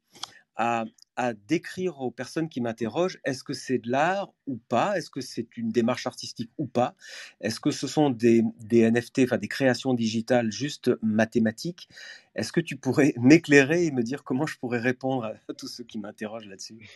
[0.57, 0.85] à,
[1.21, 4.97] à décrire aux personnes qui m'interrogent est-ce que c'est de l'art ou pas?
[4.97, 6.97] Est-ce que c'est une démarche artistique ou pas?
[7.43, 11.91] Est-ce que ce sont des, des NFT, enfin des créations digitales juste mathématiques?
[12.35, 15.85] Est-ce que tu pourrais m'éclairer et me dire comment je pourrais répondre à tous ceux
[15.85, 16.89] qui m'interrogent là-dessus?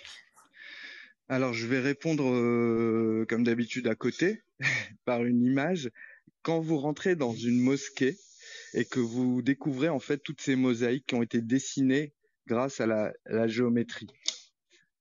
[1.29, 4.41] Alors, je vais répondre euh, comme d'habitude à côté
[5.05, 5.91] par une image.
[6.41, 8.17] Quand vous rentrez dans une mosquée
[8.73, 12.15] et que vous découvrez en fait toutes ces mosaïques qui ont été dessinées
[12.47, 14.09] grâce à la, géométrie,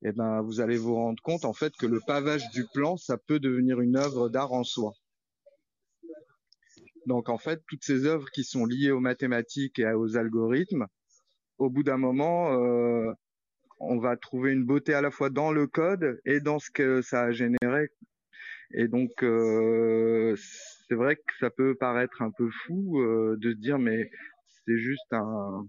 [0.04, 3.18] eh ben vous allez vous rendre compte en fait que le pavage du plan, ça
[3.18, 4.94] peut devenir une œuvre d'art en soi.
[7.06, 10.88] Donc en fait, toutes ces œuvres qui sont liées aux mathématiques et aux algorithmes,
[11.58, 13.12] au bout d'un moment, euh,
[13.80, 17.02] on va trouver une beauté à la fois dans le code et dans ce que
[17.02, 17.90] ça a généré.
[18.72, 20.36] Et donc, euh,
[20.88, 24.10] c'est vrai que ça peut paraître un peu fou euh, de se dire, mais
[24.66, 25.68] c'est juste un,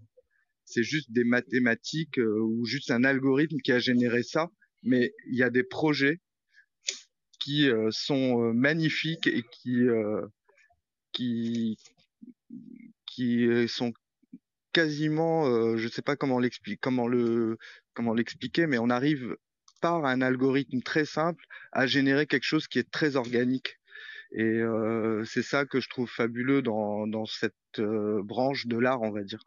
[0.65, 4.51] c'est juste des mathématiques euh, ou juste un algorithme qui a généré ça.
[4.83, 6.21] Mais il y a des projets
[7.41, 10.27] qui euh, sont euh, magnifiques et qui, euh,
[11.13, 11.79] qui,
[13.07, 13.93] qui euh, sont
[14.73, 17.59] quasiment, je sais pas comment l'expliquer, comment le,
[17.93, 19.37] comment l'expliquer, mais on arrive
[19.81, 23.79] par un algorithme très simple à générer quelque chose qui est très organique.
[24.33, 29.03] Et euh, c'est ça que je trouve fabuleux dans, dans cette euh, branche de l'art,
[29.03, 29.45] on va dire.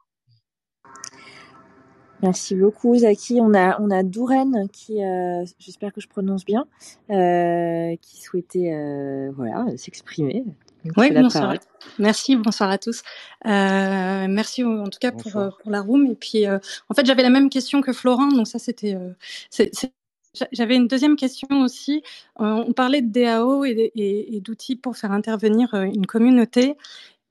[2.24, 3.40] Merci beaucoup, Zaki.
[3.42, 6.66] On a, on a Douren qui, euh, j'espère que je prononce bien,
[7.12, 10.44] euh, qui souhaitait euh, voilà, s'exprimer.
[10.98, 11.54] Oui, bonsoir.
[12.00, 13.02] Merci, bonsoir à tous.
[13.46, 16.08] Euh, merci en tout cas pour, euh, pour la room.
[16.08, 16.58] Et puis, euh,
[16.90, 18.96] en fait, j'avais la même question que Florent, donc ça, c'était.
[18.96, 19.14] euh,
[20.52, 22.04] j'avais une deuxième question aussi.
[22.42, 26.76] Euh, on parlait de DAO et, d- et- et d'outils pour faire intervenir une communauté.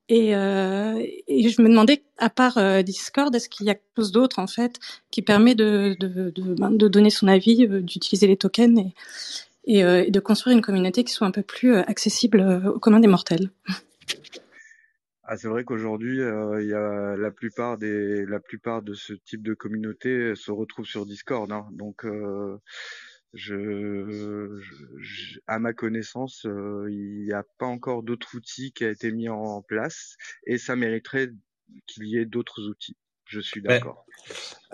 [0.08, 3.96] Et, euh, et je me demandais, à part euh, Discord, est-ce qu'il y a quelque
[3.96, 4.78] chose d'autre en fait
[5.10, 8.94] qui permet de, de, de, ben, de donner son avis, euh, d'utiliser les tokens et,
[9.64, 13.00] et, euh, de construire une communauté qui soit un peu plus euh, accessible au commun
[13.00, 13.50] des mortels?
[15.24, 20.52] Ah, c'est vrai qu'aujourd'hui, il la plupart la plupart de ce type de communauté se
[20.52, 21.50] retrouvent sur Discord.
[21.50, 21.66] Hein.
[21.72, 22.06] Donc,
[23.36, 24.58] je,
[24.98, 29.12] je- à ma connaissance, euh, il n'y a pas encore d'autres outils qui a été
[29.12, 30.16] mis en place
[30.46, 31.30] et ça mériterait
[31.86, 32.96] qu'il y ait d'autres outils.
[33.26, 33.80] Je suis Ouais.
[33.80, 34.06] d'accord.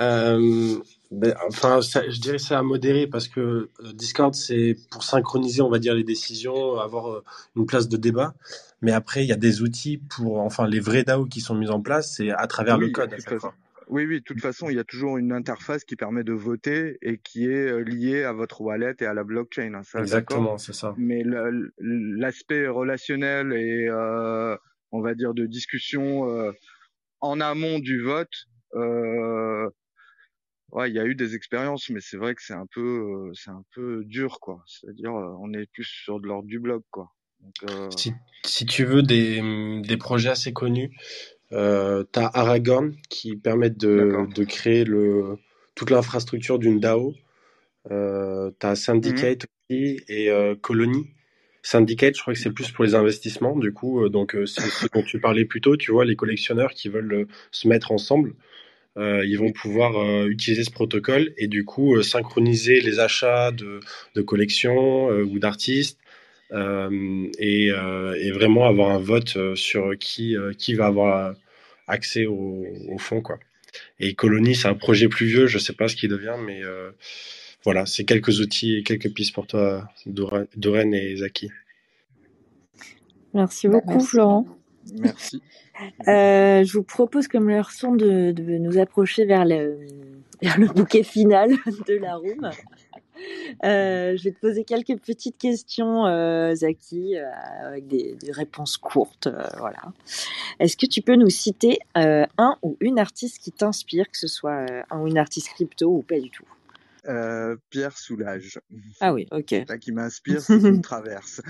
[0.01, 0.79] Euh,
[1.11, 3.41] ben, enfin, ça- je dirais c'est à modérer parce que
[3.81, 7.25] euh, Discord, c'est pour synchroniser, on va dire, les décisions, avoir euh,
[7.57, 8.35] une place de débat.
[8.81, 11.69] Mais après, il y a des outils pour, enfin, les vrais DAO qui sont mis
[11.71, 13.55] en place, c'est à travers le code à chaque fois.
[13.89, 16.99] Oui, oui, de toute façon, il y a toujours une interface qui permet de voter
[17.03, 20.01] et qui est euh, liée à votre wallet et à la blockchain, hein, ça.
[20.01, 20.95] Exactement, c'est ça.
[20.97, 21.25] Mais
[21.79, 24.57] l'aspect relationnel et, euh,
[24.91, 26.53] on va dire, de discussion euh,
[27.21, 29.69] en amont du vote, euh,
[30.71, 33.33] ouais, il y a eu des expériences, mais c'est vrai que c'est un peu, euh,
[33.35, 34.63] c'est un peu dur, quoi.
[34.67, 37.13] C'est-à-dire, euh, on est plus sur de l'ordre du bloc, quoi.
[37.41, 38.13] Donc, Si,
[38.45, 39.41] si tu veux des,
[39.83, 40.91] des projets assez connus,
[41.53, 45.37] euh, tu as Aragorn qui permettent de, créer le,
[45.75, 47.15] toute l'infrastructure d'une DAO.
[47.91, 51.09] Euh, tu as Syndicate aussi et euh, Colony.
[51.63, 54.05] Syndicate, je crois que c'est plus pour les investissements, du coup.
[54.05, 56.89] euh, donc, euh, c'est ce dont tu parlais plus tôt, tu vois, les collectionneurs qui
[56.89, 58.35] veulent euh, se mettre ensemble,
[58.99, 63.51] euh, ils vont pouvoir euh, utiliser ce protocole et du coup euh, synchroniser les achats
[63.53, 63.81] de,
[64.15, 65.99] de collections ou d'artistes
[66.53, 71.35] et, et vraiment avoir un vote sur qui, qui va avoir
[71.93, 73.39] accès au, au fonds, quoi.
[74.01, 76.93] Et Colony, c'est un projet plus vieux, je sais pas ce qu'il devient, mais euh,
[77.65, 81.51] voilà, c'est quelques outils et quelques pistes pour toi, Doreen et Zaki.
[83.35, 84.09] Merci Bah, beaucoup, merci.
[84.09, 84.47] Florent.
[84.87, 85.43] merci.
[86.09, 89.81] Euh, je vous propose, comme leur son, de, de nous approcher vers le,
[90.43, 91.51] vers le bouquet final
[91.89, 92.55] de la room.
[93.65, 97.31] Euh, je vais te poser quelques petites questions, euh, Zaki, euh,
[97.67, 99.27] avec des, des réponses courtes.
[99.27, 99.93] euh, voilà.
[100.59, 104.67] Est-ce que tu peux nous citer un ou une artiste qui t'inspire, que ce soit
[104.91, 106.45] un ou une artiste crypto ou pas du tout?
[107.71, 108.59] Pierre Soulage.
[109.01, 109.45] Ah oui, ok.
[109.49, 111.41] C'est ça qui m'inspire, c'est une traverse.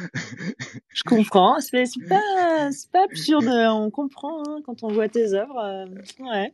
[0.89, 1.61] Je comprends.
[1.61, 2.21] C'est pas,
[2.93, 3.47] pas absurde.
[3.49, 5.87] On comprend hein, quand on voit tes œuvres.
[6.21, 6.53] ouais.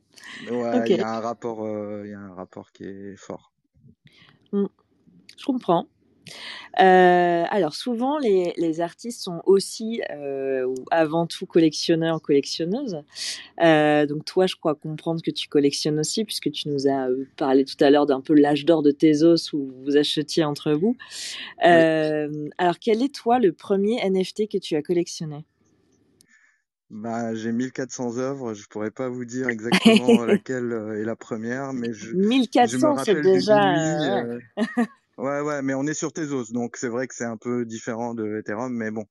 [0.51, 1.67] Ouais, il y a un rapport,
[2.05, 3.51] il y a un rapport qui est fort.
[5.39, 5.87] Je comprends.
[6.81, 13.03] Euh, alors souvent les, les artistes sont aussi euh, ou avant tout collectionneurs collectionneuses.
[13.63, 17.65] Euh, donc toi je crois comprendre que tu collectionnes aussi puisque tu nous as parlé
[17.65, 20.97] tout à l'heure d'un peu l'âge d'or de Tezos où vous achetiez entre vous.
[21.61, 25.45] Alors quel est toi le premier NFT que tu as collectionné?
[26.91, 31.93] Bah, j'ai 1400 œuvres, je pourrais pas vous dire exactement laquelle est la première, mais
[31.93, 34.25] je, je me 1400 c'est rappelle déjà.
[35.19, 35.41] Ouais.
[35.41, 38.39] Ouais, mais on est sur Tezos, donc c'est vrai que c'est un peu différent de
[38.39, 39.05] Ethereum, mais bon,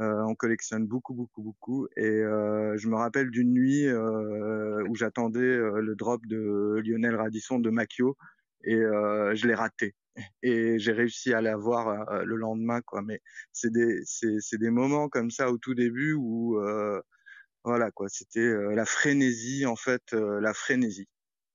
[0.00, 1.88] euh, on collectionne beaucoup, beaucoup, beaucoup.
[1.96, 7.16] Et euh, je me rappelle d'une nuit euh, où j'attendais euh, le drop de Lionel
[7.16, 8.16] Radisson de Macchio
[8.64, 9.94] et euh, je l'ai raté.
[10.42, 13.02] Et j'ai réussi à l'avoir euh, le lendemain, quoi.
[13.02, 13.20] Mais
[13.52, 16.58] c'est des, c'est, des moments comme ça au tout début où,
[17.64, 18.08] voilà, quoi.
[18.08, 21.08] C'était la frénésie, en fait, la frénésie.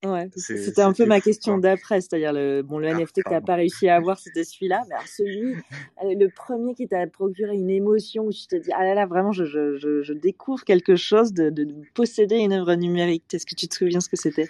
[0.06, 3.41] Ouais, c'était un peu ma question d'après, c'est-à-dire le bon le Ah, NFT que t'as
[3.41, 7.54] pas réussi à avoir, c'était celui-là, mais alors celui, euh, le premier qui t'a procuré
[7.56, 10.64] une émotion où tu te dis ah là là vraiment je je je, je découvre
[10.64, 13.26] quelque chose de, de, de posséder une œuvre numérique.
[13.34, 14.50] Est-ce que tu te souviens ce que c'était?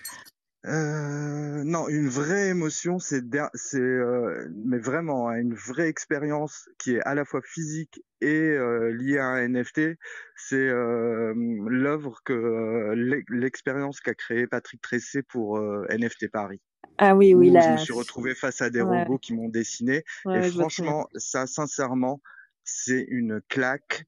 [0.66, 6.96] Euh, non, une vraie émotion, c'est c'est euh, mais vraiment hein, une vraie expérience qui
[6.96, 9.98] est à la fois physique et euh, liée à un NFT.
[10.36, 11.34] C'est euh,
[11.68, 15.58] l'œuvre que euh, l'e- l'expérience qu'a créé Patrick Tressé pour
[15.90, 16.60] NFT Paris,
[16.98, 17.72] Ah oui oui où je là.
[17.72, 19.04] me suis retrouvé face à des Ouais.
[19.04, 20.04] robots qui m'ont dessiné.
[20.26, 22.22] Ouais, et franchement, ça, sincèrement,
[22.66, 24.06] c'est une claque.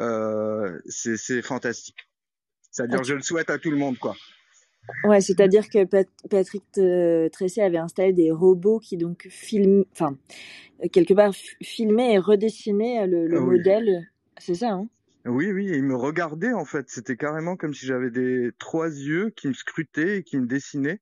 [0.00, 2.10] Euh, c'est fantastique.
[2.72, 4.16] C'est-à-dire, Ah, je le souhaite à tout le monde, quoi.
[5.04, 10.16] Ouais, c'est-à-dire que Pat- Patrick euh, Tressé avait installé des robots qui donc filment, enfin
[10.82, 13.56] euh, quelque part filmaient et redessinaient le, le Ah oui.
[13.56, 14.08] modèle.
[14.38, 14.88] C'est ça hein?
[15.26, 16.88] Oui, oui, et il me regardait en fait.
[16.90, 21.00] C'était carrément comme si j'avais des trois yeux qui me scrutaient et qui me dessinaient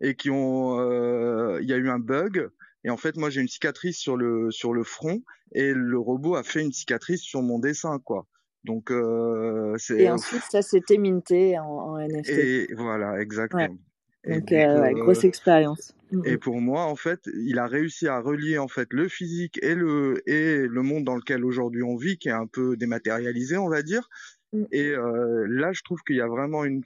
[0.00, 0.80] et qui ont.
[0.80, 2.48] euh, Il y a eu un bug
[2.84, 6.36] et en fait moi j'ai une cicatrice sur le sur le front et le robot
[6.36, 8.26] a fait une cicatrice sur mon dessin quoi.
[8.64, 12.28] Donc euh, Et ensuite ça s'était minté en, en NFT.
[12.30, 13.22] et voilà Ouais.
[13.22, 13.76] exactement.
[14.24, 15.94] Et Donc euh, grosse expérience.
[16.12, 16.38] Mm, et mm.
[16.38, 20.22] pour moi en fait il a réussi à relier en fait le physique et le
[20.28, 23.82] et le monde dans lequel aujourd'hui on vit qui est un peu dématérialisé on va
[23.82, 24.08] dire.
[24.52, 24.64] Mm.
[24.70, 26.82] Et euh, là, je trouve qu'il y a vraiment une,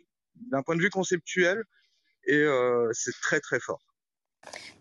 [0.51, 1.65] d'un point de vue conceptuel,
[2.27, 3.83] et euh, c'est très très fort.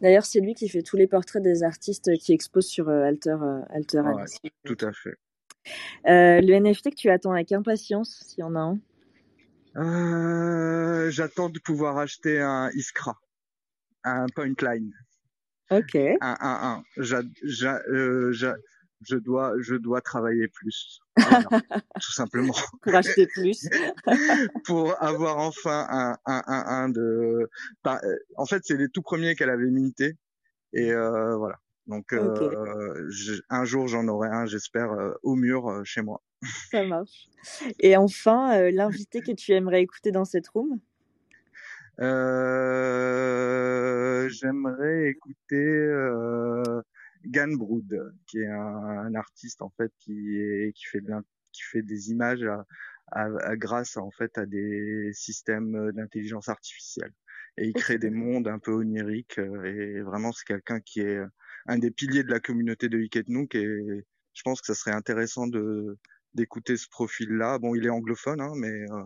[0.02, 3.38] D'ailleurs, c'est lui qui fait tous les portraits des artistes qui exposent sur euh, Alter,
[3.42, 5.16] euh, Alter Ouais, tout à fait.
[6.08, 8.80] Euh, le NFT que tu attends avec impatience, s'il y en a un.
[9.78, 13.20] Euh, j'attends de pouvoir acheter un Iskra,
[14.04, 14.94] un point line,
[15.70, 15.96] Ok.
[15.96, 16.84] un 1-1.
[16.98, 18.56] J'a, j'a, euh, j'a-
[19.02, 21.00] je dois, je dois travailler plus.
[21.18, 21.44] Voilà,
[22.02, 22.54] tout simplement.
[22.82, 23.68] Pour acheter plus.
[24.66, 27.50] pour avoir enfin un, un, un, un de.
[27.84, 30.16] bah, euh, en fait, c'est les tout premiers qu'elle avait minté.
[30.74, 31.58] Et euh, voilà.
[31.88, 33.10] Donc, euh,
[33.50, 36.24] un jour, j'en aurai un, j'espère, euh, au mur euh, chez moi.
[36.72, 37.30] Ça marche.
[37.80, 40.80] Et enfin, l'invité que tu aimerais écouter dans cette room?
[44.30, 46.82] J'aimerais écouter euh,
[47.26, 51.24] Gan Brood, qui est un, un artiste en fait qui est qui fait de l'in-
[51.54, 52.66] qui fait des images à,
[53.12, 57.14] à- à- grâce en fait à des systèmes d'intelligence artificielle
[57.58, 61.22] et il crée des mondes un peu oniriques et vraiment c'est quelqu'un qui est
[61.68, 63.66] un des piliers de la communauté de Wicked Nook et
[64.34, 65.98] je pense que ça serait intéressant de
[66.34, 67.60] d'écouter ce profil-là.
[67.60, 69.04] Bon, il est anglophone, hein, mais euh,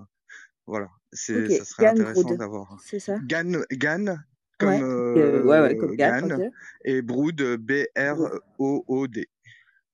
[0.66, 2.78] voilà, c'est ça serait Gan intéressant Brood, d'avoir.
[2.84, 3.20] c'est ça?
[3.24, 4.18] Gan, Gan,
[4.58, 6.52] comme Ouais, euh, euh, ouais, ouais, comme Gan, Gan, ok.
[6.86, 9.28] et Brood, B-R-O-O-D.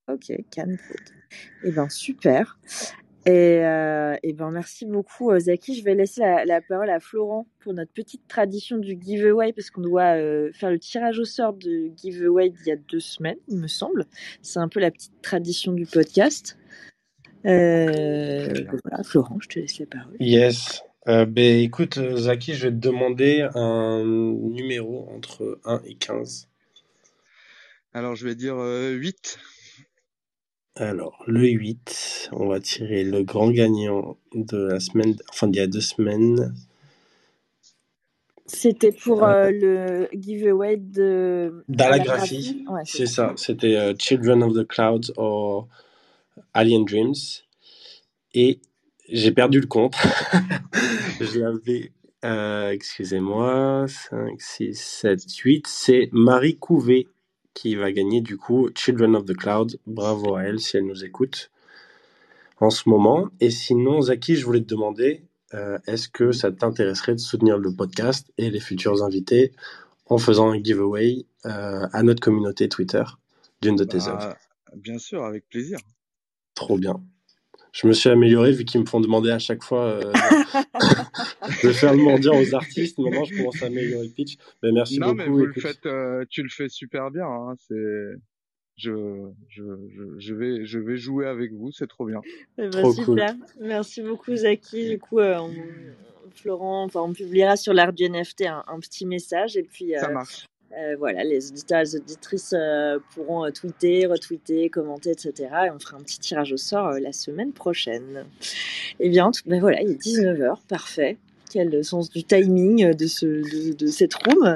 [0.07, 1.09] Ok, Can Brood.
[1.63, 2.57] Eh ben super.
[3.25, 5.75] Et, euh, eh ben merci beaucoup euh, Zaki.
[5.75, 9.71] Je vais laisser la, la parole à Florent pour notre petite tradition du giveaway parce
[9.71, 13.37] qu'on doit euh, faire le tirage au sort de giveaway d'il y a deux semaines,
[13.47, 14.05] il me semble.
[14.43, 16.57] C'est un peu la petite tradition du podcast.
[17.45, 18.47] Euh,
[18.83, 20.15] voilà, Florent, je te laisse la parole.
[20.19, 20.83] Yes.
[21.07, 26.47] Euh, ben, écoute, Zaki, je vais te demander un numéro entre 1 et 15.
[27.93, 29.39] Alors, je vais dire euh, 8.
[30.77, 35.63] Alors, le 8, on va tirer le grand gagnant de la semaine, enfin d'il y
[35.63, 36.53] a deux semaines.
[38.45, 39.51] C'était pour Euh, euh,
[40.11, 43.33] le giveaway de Dalagraphie, Ouais, c'est ça.
[43.37, 45.65] C'était euh, Children of the Clouds ou
[46.53, 47.15] Alien Dreams.
[48.33, 48.59] Et
[49.09, 49.95] j'ai perdu le compte.
[51.21, 51.93] je l'avais,
[52.25, 55.67] euh, excusez-moi, 5, 6, 7, 8.
[55.67, 57.07] C'est Marie Couvé
[57.55, 59.79] qui va gagner du coup Children of the Cloud.
[59.87, 61.49] Bravo à elle si elle nous écoute
[62.59, 63.29] en ce moment.
[63.39, 65.23] Et sinon, Zaki, je voulais te demander,
[65.55, 69.53] euh, est-ce que ça t'intéresserait de soutenir le podcast et les futurs invités
[70.05, 73.03] en faisant un giveaway euh, à notre communauté Twitter
[73.61, 74.19] d'une de tes œuvres?
[74.19, 74.37] Bah,
[74.75, 75.79] bien sûr, avec plaisir.
[76.53, 77.01] Trop bien.
[77.75, 80.13] Je me suis amélioré vu qu'ils me font demander à chaque fois euh,
[81.63, 82.97] de faire le mendiant aux artistes.
[82.99, 84.37] Maintenant, je commence à améliorer le pitch.
[84.63, 85.39] Mais merci non, mais beaucoup.
[85.39, 87.25] vous le faites, euh, tu le fais super bien.
[87.25, 88.15] Hein, c'est,
[88.77, 88.91] je,
[89.49, 91.71] je, je, je vais, je vais jouer avec vous.
[91.73, 92.21] C'est trop bien.
[92.57, 93.03] Eh ben, Trop cool.
[93.19, 93.35] super.
[93.59, 94.89] Merci beaucoup, Zaki.
[94.91, 95.53] Du coup, euh, on-
[96.33, 99.55] Florent, enfin, on publiera sur l'art du NFT un, un petit message.
[99.57, 100.45] Et puis, Ça marche.
[100.77, 105.33] Euh, voilà, les auditeurs et les auditrices euh, pourront euh, tweeter, retweeter, commenter, etc.
[105.67, 108.25] Et on fera un petit tirage au sort la semaine prochaine.
[108.99, 110.57] Eh bien, tout- ben voilà, il est 19h.
[110.67, 111.17] Parfait.
[111.51, 114.55] Quel sens du timing de, ce, de, de cette room?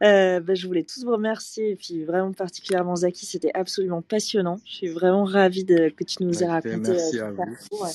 [0.00, 1.70] Ben, je voulais tous vous remercier.
[1.72, 4.58] Et puis, vraiment particulièrement, Zaki, c'était absolument passionnant.
[4.64, 7.88] Je suis vraiment ravie de, que tu nous aies Bah, raconté ton parcours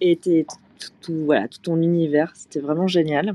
[0.00, 0.30] et tout,
[1.02, 2.32] tout- voilà, tout ton univers.
[2.34, 3.34] C'était vraiment génial.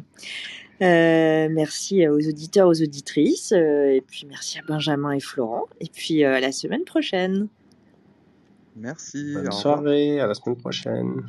[0.82, 3.52] Euh, merci aux auditeurs, aux auditrices.
[3.52, 5.66] euh, et puis, merci à Benjamin et Florent.
[5.82, 7.48] Et puis, euh, à la semaine prochaine.
[8.76, 9.34] Merci.
[9.34, 9.62] Bonne au revoir.
[9.62, 10.20] soirée.
[10.20, 11.24] À la semaine prochaine.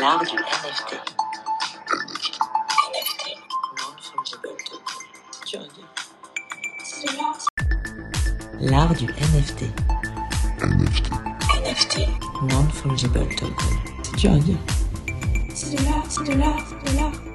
[0.00, 0.94] L'art du NFT.
[2.90, 3.36] NFT.
[8.60, 8.94] L'art.
[8.94, 9.62] Du NFT.
[10.50, 11.10] NFT.
[11.64, 12.00] NFT.
[12.50, 13.54] Non-fungible token.
[14.18, 14.83] C'est
[15.54, 16.04] de l'art.
[16.08, 17.33] C'est de l'art.